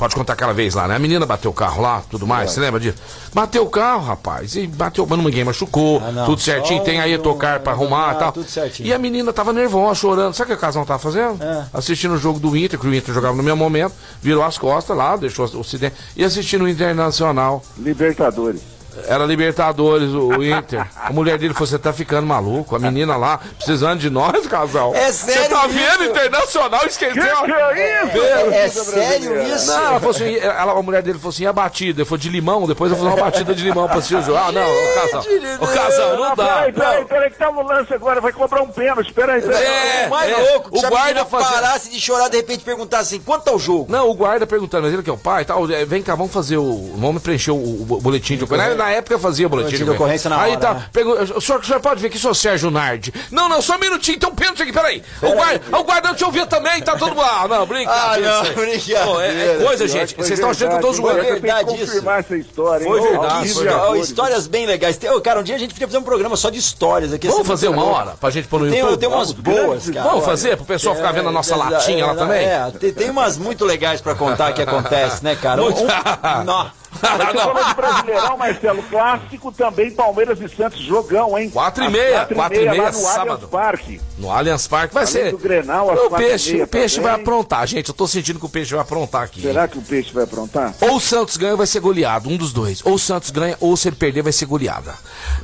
[0.00, 0.96] Pode contar aquela vez lá, né?
[0.96, 2.96] A menina bateu o carro lá, tudo mais, você lembra disso?
[3.34, 7.18] Bateu o carro, rapaz, e bateu, mas ninguém machucou, Ah, tudo certinho, só tem aí
[7.18, 8.32] um- tocar pra arrumar ah, e tal.
[8.32, 8.88] tudo certinho.
[8.88, 10.32] E a menina tava nervosa, chorando.
[10.32, 11.42] Sabe o que o casal tava fazendo?
[11.44, 11.66] É.
[11.74, 13.92] Assistindo o jogo do Inter, que o Inter jogava no mesmo momento,
[14.22, 17.62] virou as costas lá, deixou o ocidente, e assistindo o Internacional.
[17.76, 18.62] Libertadores.
[19.06, 20.86] Era Libertadores, o, Inter.
[20.96, 24.94] A mulher dele falou: você tá ficando maluco, a menina lá, precisando de nós, casal.
[24.94, 25.74] É Você sério tá isso?
[25.78, 27.22] vendo Internacional esqueceu?
[27.22, 28.18] Que que é isso?
[28.22, 29.54] É, Torcida sério brasileira?
[29.54, 29.66] isso?
[29.66, 32.00] Não, ela falou assim, ela, a mulher dele falou assim, a batida?
[32.00, 34.22] Ele falou de limão, depois eu vou fazer uma batida de limão pra assistir o
[34.22, 34.38] jogo.
[34.38, 35.24] Ah, não, o casal.
[35.60, 36.44] O casal, não dá.
[36.46, 39.64] Peraí, peraí, peraí, que tá no lance agora, vai cobrar um pênalti, peraí, peraí.
[39.64, 43.24] É, o mais é, louco, o guarda fazendo- parasse de chorar, de repente perguntasse assim,
[43.24, 43.86] quanto tá o jogo?
[43.90, 46.14] Não, o guarda perguntando, mas ele que é o pai e tal, é, vem cá,
[46.14, 46.92] vamos fazer o.
[46.96, 48.70] Vamos preencher o, o boletim de ocorrência.
[48.84, 50.84] Na, época fazia boletim Boletim de ocorrência na Aí hora, tá, né?
[50.92, 53.12] pergu- o, senhor, o senhor pode ver que sou Sérgio Nardi.
[53.30, 55.02] Não, não, só um minutinho, então pênalti aqui, peraí.
[55.22, 57.20] O guarda, o guarda eu te ouvia também, tá todo mundo.
[57.22, 58.30] Ah, não, brincadeira.
[58.38, 59.04] Ah, não, brincadeira.
[59.04, 60.14] Pô, é, é coisa, gente.
[60.16, 61.24] Vocês estão achando que eu tô verdade, zoando.
[61.24, 61.86] que verdade isso.
[61.86, 62.86] confirmar essa história?
[62.86, 64.98] Foi verdade, histórias bem legais.
[65.22, 67.28] Cara, um dia a gente podia fazer um programa só de histórias aqui.
[67.28, 68.96] Vamos fazer muito uma hora pra gente pôr no YouTube?
[68.98, 70.08] tem umas boas, cara.
[70.08, 72.46] Vamos fazer pro pessoal ficar vendo a nossa É, latinha lá é, também?
[72.46, 75.60] É, tem, tem umas muito legais pra contar que acontece, né, cara?
[75.60, 75.80] Muito.
[76.90, 81.48] De Brasileirão, Marcelo, clássico também, Palmeiras e Santos, jogão, hein?
[81.48, 83.30] Quatro e meia, quatro quatro e lá meia, no sábado.
[83.30, 84.00] Allianz Parque.
[84.18, 85.30] No Allianz Parque vai Além ser.
[85.30, 87.10] do Grenal, às o peixe, meia o peixe também.
[87.12, 87.88] vai aprontar, gente.
[87.88, 89.40] Eu tô sentindo que o peixe vai aprontar aqui.
[89.40, 90.74] Será que o Peixe vai aprontar?
[90.80, 92.84] Ou o Santos ganha ou vai ser goleado, um dos dois.
[92.84, 94.94] Ou o Santos ganha, ou se ele perder, vai ser goleada.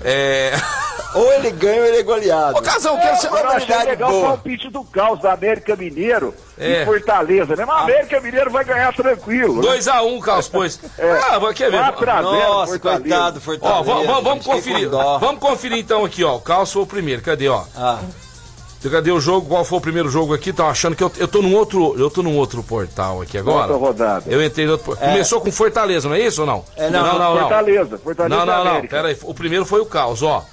[0.05, 0.53] É.
[1.15, 2.59] Ou ele ganha ou ele é goleado.
[2.59, 3.29] Ô, Casal, eu quero ser.
[3.29, 4.23] Achei verdade legal boa.
[4.23, 6.83] o palpite do caos da América Mineiro É.
[6.83, 7.65] e Fortaleza, né?
[7.65, 9.63] Mas a América Mineiro vai ganhar tranquilo.
[9.63, 9.77] né?
[9.77, 10.81] 2x1, Carlos, pois.
[11.31, 11.79] Ah, vai quer ver.
[11.79, 13.01] 4 a 0 Nossa, Fortaleza.
[13.03, 13.85] coitado, Ó, Fortaleza.
[13.85, 14.89] vamos, vamos, vamos conferir.
[14.91, 16.37] Vamos conferir então aqui, ó.
[16.37, 17.21] O Carlos foi o primeiro.
[17.23, 17.63] Cadê, ó?
[17.77, 17.99] Ah,
[18.91, 19.49] Cadê o jogo?
[19.49, 20.51] Qual foi o primeiro jogo aqui?
[20.51, 21.99] Estão achando que eu, eu tô num outro.
[21.99, 23.73] Eu tô num outro portal aqui agora.
[23.73, 24.25] Outra rodada.
[24.29, 25.09] Eu entrei no outro portal.
[25.09, 26.65] Começou com Fortaleza, não é isso ou não?
[26.77, 27.41] É, não, não, não.
[27.41, 28.87] Fortaleza, Fortaleza Não, não, não.
[28.87, 29.17] Pera aí.
[29.25, 30.45] O primeiro foi o Caos, ó.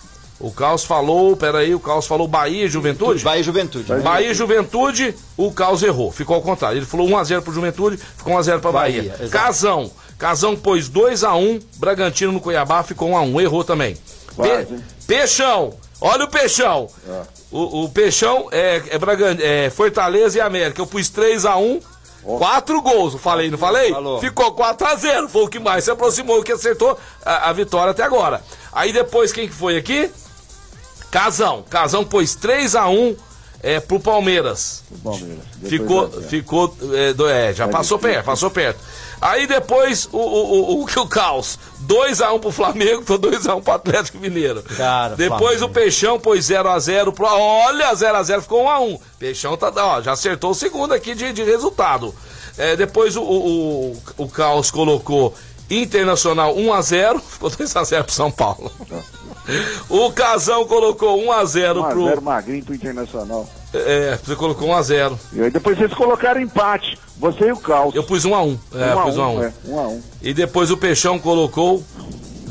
[0.44, 3.24] O Caos falou, pera aí, o Caos falou Bahia e Juventude.
[3.24, 3.94] Bahia e Juventude.
[4.02, 6.12] Bahia e Juventude, o Caos errou.
[6.12, 6.78] Ficou ao contrário.
[6.80, 9.16] Ele falou 1x0 pro Juventude, ficou 1x0 pra Bahia.
[9.18, 9.30] Bahia.
[9.30, 9.90] Casão.
[10.18, 13.42] Casão pôs 2x1, Bragantino no Cuiabá ficou 1x1.
[13.42, 13.98] Errou também.
[14.36, 14.84] Quase, Pe- hein?
[15.08, 15.74] Peixão.
[16.02, 16.90] Olha o Peixão.
[17.50, 20.82] O, o Peixão é, é, é Fortaleza e América.
[20.82, 21.82] Eu pus 3x1.
[22.22, 23.92] Quatro gols, falei, não falei?
[23.92, 24.20] Falou.
[24.20, 28.02] Ficou 4x0, foi o que mais se aproximou, o que acertou a, a vitória até
[28.04, 28.42] agora.
[28.72, 30.10] Aí depois, quem que foi aqui?
[31.14, 31.64] Casão.
[31.70, 33.16] Casão pôs 3x1
[33.62, 34.84] é, pro Palmeiras.
[35.04, 35.38] Palmeiras.
[35.56, 36.28] Depois Ficou, ver.
[36.28, 38.16] ficou, é, do- é, já Vai passou difícil.
[38.16, 38.80] perto, passou perto.
[39.22, 41.58] Aí depois o, o, o, o, o caos,
[41.88, 44.62] 2x1 pro Flamengo, foi 2x1 pro Atlético Mineiro.
[44.76, 45.66] Cara, depois Flamengo.
[45.66, 47.26] o Peixão pôs 0x0 pro.
[47.26, 49.00] Olha, 0x0 ficou 1x1.
[49.20, 52.14] Peixão tá, ó, já acertou o segundo aqui de, de resultado.
[52.58, 55.34] É, depois o, o, o, o Caos colocou
[55.70, 58.70] Internacional 1x0, ficou 2x0 pro São Paulo.
[59.90, 62.06] O Casão colocou 1x0 1 a pro.
[62.06, 63.48] 0 magrinho pro Internacional.
[63.74, 65.18] É, você colocou 1x0.
[65.34, 66.98] E aí depois vocês colocaram empate.
[67.18, 67.94] Você e o Caos.
[67.96, 68.58] Eu pus 1x1.
[68.74, 69.44] É, um a pus um, 1x1.
[69.44, 70.02] é, a.
[70.22, 71.84] E depois o Peixão colocou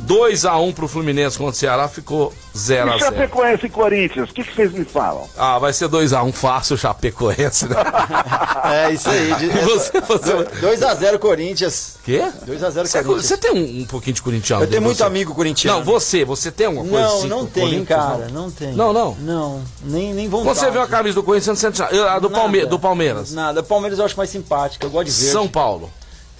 [0.06, 2.98] 2x1 pro Fluminense contra o Ceará, ficou E 0x0.
[2.98, 5.28] Chapecoense e Corinthians, o que, que vocês me falam?
[5.36, 7.76] Ah, vai ser 2x1 fácil, Chapecoense, né?
[8.64, 9.34] É isso aí.
[9.34, 11.96] de- Você- você- 2x0 Corinthians.
[12.04, 12.22] Quê?
[12.46, 13.26] 2x0 Você, Corinthians.
[13.26, 14.62] você tem um, um pouquinho de corintiano?
[14.64, 15.02] Eu tenho muito você?
[15.04, 15.78] amigo corintiano.
[15.78, 18.28] Não, você, você tem alguma coisa Não, assim não tem, cara.
[18.32, 18.42] não?
[18.42, 18.72] Não tem.
[18.72, 19.14] Não, não?
[19.20, 20.58] Não, nem, nem vontade.
[20.58, 22.12] Você vê a camisa do Corinthians, você não sente nada.
[22.12, 22.40] A do, Nada.
[22.40, 23.32] Palme do Palmeiras.
[23.32, 23.62] Nada.
[23.62, 24.86] Palmeiras eu acho mais simpática.
[24.86, 25.30] Eu gosto de ver.
[25.32, 25.90] São Paulo.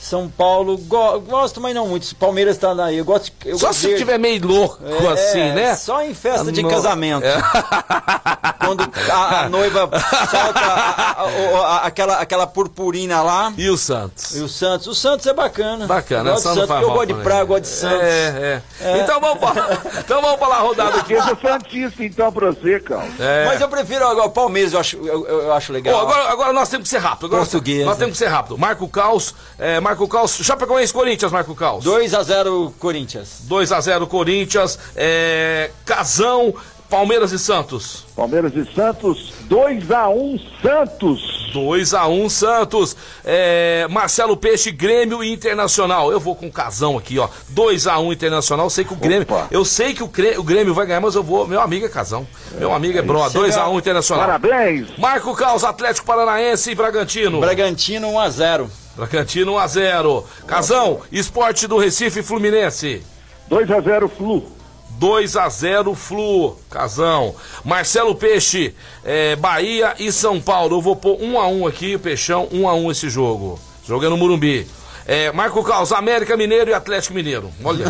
[0.03, 2.14] São Paulo, go- gosto, mas não muito.
[2.16, 2.98] Palmeiras tá daí.
[2.98, 3.30] Eu gosto.
[3.44, 5.76] Eu Só se tiver meio louco É, assim, né?
[5.76, 6.68] Só em festa de Não.
[6.68, 7.24] casamento.
[7.24, 7.36] É.
[8.64, 9.88] Quando a, a noiva
[10.30, 13.53] solta a- a- a- a- aquela, aquela purpurina lá.
[13.57, 14.34] E o Santos?
[14.36, 14.86] E o Santos.
[14.88, 15.86] O Santos é bacana.
[15.86, 17.68] Bacana, eu gosto só de não Santos, porque eu gosto de praia, eu gosto de
[17.68, 18.03] Santos.
[18.03, 18.98] É, é.
[19.03, 19.82] Então vamos falar.
[20.03, 21.12] Então vamos falar a rodada aqui.
[21.12, 23.03] Eu sou Santista, então, pra você, Cal.
[23.20, 23.44] É.
[23.46, 25.94] Mas eu prefiro agora o Palmeiras, eu acho, eu, eu- acho legal.
[25.94, 27.26] Ó, agora, agora nós temos que ser rápido.
[27.26, 27.84] Agora Portuguesa.
[27.84, 28.59] Nós temos que ser rápido.
[28.59, 31.84] Marco Caos, é, Marco Caos, Chapecoense Corinthians, Marco Caos.
[31.84, 33.43] 2x0 Corinthians.
[33.49, 36.55] 2x0 Corinthians, é, Casão,
[36.90, 38.05] Palmeiras e Santos.
[38.14, 41.51] Palmeiras e Santos, 2x1 Santos.
[41.55, 42.97] 2x1 Santos.
[43.24, 46.12] É, Marcelo Peixe, Grêmio e Internacional.
[46.12, 47.28] Eu vou com o Casão aqui, ó.
[47.55, 48.66] 2x1 Internacional.
[48.66, 49.22] Eu sei que o Grêmio.
[49.22, 49.49] Opa.
[49.51, 51.47] Eu sei que o, Grê- o Grêmio vai ganhar, mas eu vou.
[51.47, 52.26] Meu amigo é Casão.
[52.59, 53.20] Meu amigo é Bro.
[53.20, 54.26] 2x1 Internacional.
[54.26, 54.88] Parabéns.
[54.99, 57.40] Marco Caos, Atlético Paranaense e Bragantino.
[57.40, 58.68] Bragantino 1x0.
[58.97, 60.24] Bragantino 1x0.
[60.47, 63.03] Casão, Esporte do Recife Fluminense.
[63.51, 64.62] 2x0 Flu.
[64.99, 67.34] 2 a 0 Flu, Casão.
[67.64, 68.74] Marcelo Peixe,
[69.05, 70.76] é, Bahia e São Paulo.
[70.76, 73.59] Eu vou pôr 1 a 1 aqui, Peixão, 1 a 1 esse jogo.
[73.84, 74.66] Jogo é no Morumbi.
[75.07, 77.50] É, Marco Caos, América Mineiro e Atlético Mineiro.
[77.64, 77.84] Olha,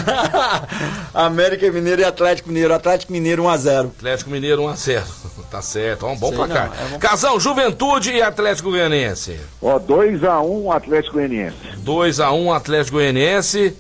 [1.13, 2.73] América Mineiro e Atlético Mineiro.
[2.75, 3.87] Atlético Mineiro 1x0.
[3.99, 5.05] Atlético Mineiro 1 a 0.
[5.53, 6.71] Tá certo, ó, um bom Sei placar.
[6.71, 6.99] não, é bom.
[6.99, 9.39] Casão, Juventude e Atlético Goianiense.
[9.61, 11.57] Ó, 2x1 Atlético Goianiense.
[11.77, 13.77] 2 a 1 Atlético Goianiense.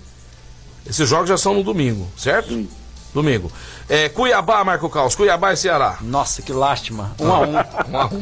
[0.86, 2.50] Esses jogos já são no domingo, certo?
[2.50, 2.68] Sim.
[3.14, 3.50] Domingo.
[3.88, 5.98] É, Cuiabá, Marco Caos, Cuiabá e Ceará.
[6.00, 7.12] Nossa, que lástima.
[7.18, 7.88] 1x1.
[7.90, 8.20] 1 a 1.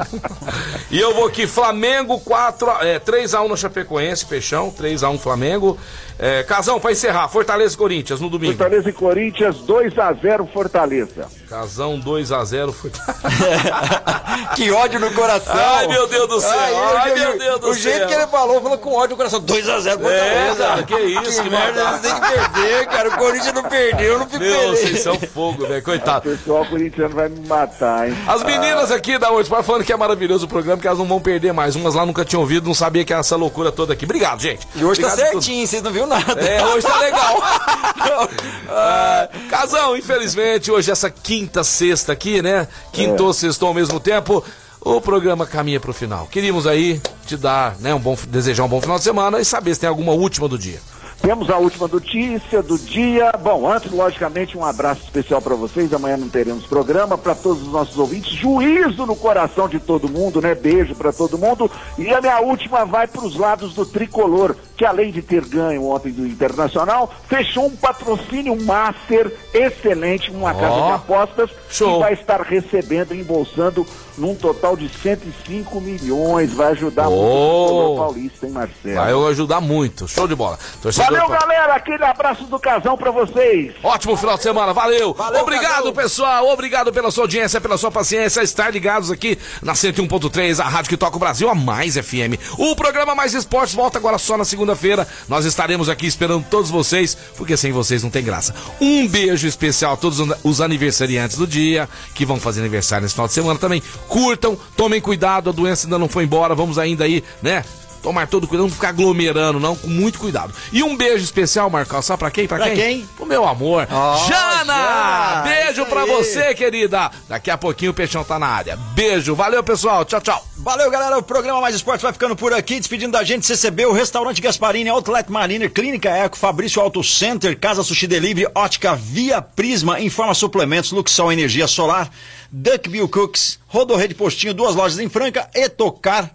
[0.91, 5.79] e eu vou aqui, Flamengo 4, é, 3x1 no Chapecoense, Peixão, 3x1 Flamengo.
[6.19, 8.53] É, Casão, pra encerrar, Fortaleza e Corinthians no domingo.
[8.57, 11.27] Fortaleza e Corinthians, 2x0 Fortaleza.
[11.51, 14.13] Casão 2x0 Fortaleza.
[14.55, 15.53] que ódio no coração.
[15.57, 16.51] Ai, meu Deus do céu.
[16.53, 18.07] Ai, eu- meu eu- Deus do o jeito céu.
[18.07, 19.41] que ele falou, falou com ódio no coração.
[19.41, 22.07] 2x0 É, cara, que isso, que merda, maldade.
[22.07, 23.09] eles têm que perder, cara.
[23.09, 26.31] O Corinthians não perdeu, eu não fico Meu, vocês são fogo, velho, O coitado.
[26.31, 28.17] pessoal corintiano vai me matar, hein?
[28.29, 31.07] As meninas aqui da Oito Sport falando que é maravilhoso o programa, que elas não
[31.07, 31.75] vão perder mais.
[31.75, 34.05] Umas lá nunca tinham ouvido, não sabia que era essa loucura toda aqui.
[34.05, 34.69] Obrigado, gente.
[34.77, 35.43] E hoje tá Obrigado tudo.
[35.43, 36.41] certinho, vocês não viram nada.
[36.41, 37.43] É, hoje tá legal.
[38.73, 42.67] Ah, Casão, infelizmente, hoje essa quinta, sexta aqui, né?
[42.93, 44.45] Quintou, sextou ao mesmo tempo.
[44.81, 46.27] O programa caminha pro final.
[46.27, 49.75] Queríamos aí te dar, né, um bom, desejar um bom final de semana e saber
[49.75, 50.81] se tem alguma última do dia.
[51.23, 53.31] Temos a última notícia do dia.
[53.43, 55.93] Bom, antes, logicamente, um abraço especial para vocês.
[55.93, 57.19] Amanhã não teremos programa.
[57.19, 60.55] Para todos os nossos ouvintes, juízo no coração de todo mundo, né?
[60.55, 61.71] Beijo para todo mundo.
[61.99, 65.85] E a minha última vai para os lados do tricolor, que além de ter ganho
[65.85, 71.95] ontem do Internacional, fechou um patrocínio master excelente, uma casa Ó, de apostas, show.
[71.95, 76.55] que vai estar recebendo, embolsando num total de 105 milhões.
[76.55, 77.67] Vai ajudar muito o Oh.
[77.67, 78.95] tricolor paulista, hein, Marcelo?
[78.95, 80.09] Vai ajudar muito.
[80.09, 80.59] Show de bola.
[80.81, 81.75] Torcedor Valeu, galera.
[81.75, 83.73] Aquele abraço do casão pra vocês.
[83.83, 85.15] Ótimo final de semana, valeu.
[85.15, 85.93] Valeu, Obrigado, Casão.
[85.93, 86.49] pessoal.
[86.49, 88.43] Obrigado pela sua audiência, pela sua paciência.
[88.43, 92.39] Estar ligados aqui na 101.3, a rádio que toca o Brasil, a Mais FM.
[92.59, 95.07] O programa Mais Esportes volta agora só na segunda-feira.
[95.29, 98.55] Nós estaremos aqui esperando todos vocês, porque sem vocês não tem graça.
[98.81, 103.27] Um beijo especial a todos os aniversariantes do dia, que vão fazer aniversário nesse final
[103.29, 103.83] de semana também.
[104.09, 106.55] Curtam, tomem cuidado, a doença ainda não foi embora.
[106.55, 107.65] Vamos ainda aí, né?
[108.03, 110.53] Tomar todo cuidado, não ficar aglomerando, não, com muito cuidado.
[110.73, 112.47] E um beijo especial, Marcão, sabe pra quem?
[112.47, 112.77] Pra, Pra quem?
[112.77, 113.09] quem?
[113.19, 113.87] O meu amor.
[113.91, 114.65] Ó, Jana!
[114.65, 117.11] Jana, Beijo pra você, querida.
[117.29, 118.77] Daqui a pouquinho o Peixão tá na área.
[118.95, 120.05] Beijo, valeu, pessoal.
[120.05, 120.45] Tchau, tchau.
[120.57, 121.19] Valeu, galera.
[121.19, 122.79] O programa Mais Esportes vai ficando por aqui.
[122.79, 127.83] Despedindo da gente, CCB, o Restaurante Gasparini, Outlet Mariner, Clínica Eco, Fabrício Auto Center, Casa
[127.83, 132.11] Sushi Delivery, Ótica Via Prisma, Informa Suplementos, Luxol Energia Solar,
[132.51, 136.31] Duckbill Cooks, Rodorrede Postinho, duas lojas em Franca, Etocar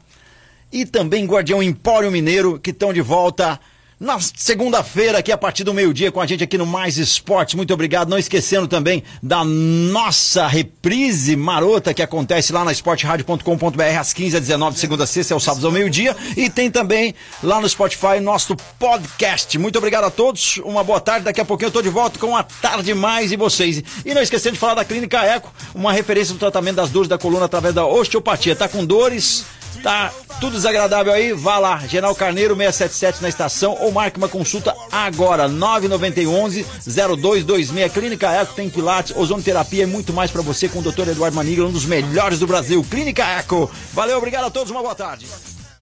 [0.72, 3.60] e também Guardião Empório Mineiro, que estão de volta
[3.98, 7.56] na segunda-feira, aqui a partir do meio-dia, com a gente aqui no Mais Esportes.
[7.56, 8.10] Muito obrigado.
[8.10, 14.42] Não esquecendo também da nossa reprise marota que acontece lá na esporteradio.com.br às 15 às
[14.42, 16.16] 19 de segunda a sexta, é o sábado ao meio-dia.
[16.36, 19.58] E tem também lá no Spotify nosso podcast.
[19.58, 20.58] Muito obrigado a todos.
[20.58, 21.24] Uma boa tarde.
[21.24, 23.82] Daqui a pouquinho eu tô de volta com a Tarde Mais e vocês.
[24.06, 27.18] E não esquecendo de falar da Clínica Eco, uma referência do tratamento das dores da
[27.18, 28.58] coluna através da osteopatia.
[28.58, 29.46] Tá com dores?
[29.82, 31.34] Tá tudo desagradável aí?
[31.34, 37.92] Vá lá, General Carneiro 677 na estação ou marque uma consulta agora, 9911 0226.
[37.92, 41.10] Clínica Eco tem pilates, ozonoterapia e muito mais pra você com o Dr.
[41.10, 42.86] Eduardo Manigla, um dos melhores do Brasil.
[42.90, 43.70] Clínica Eco.
[43.94, 45.26] Valeu, obrigado a todos, uma boa tarde.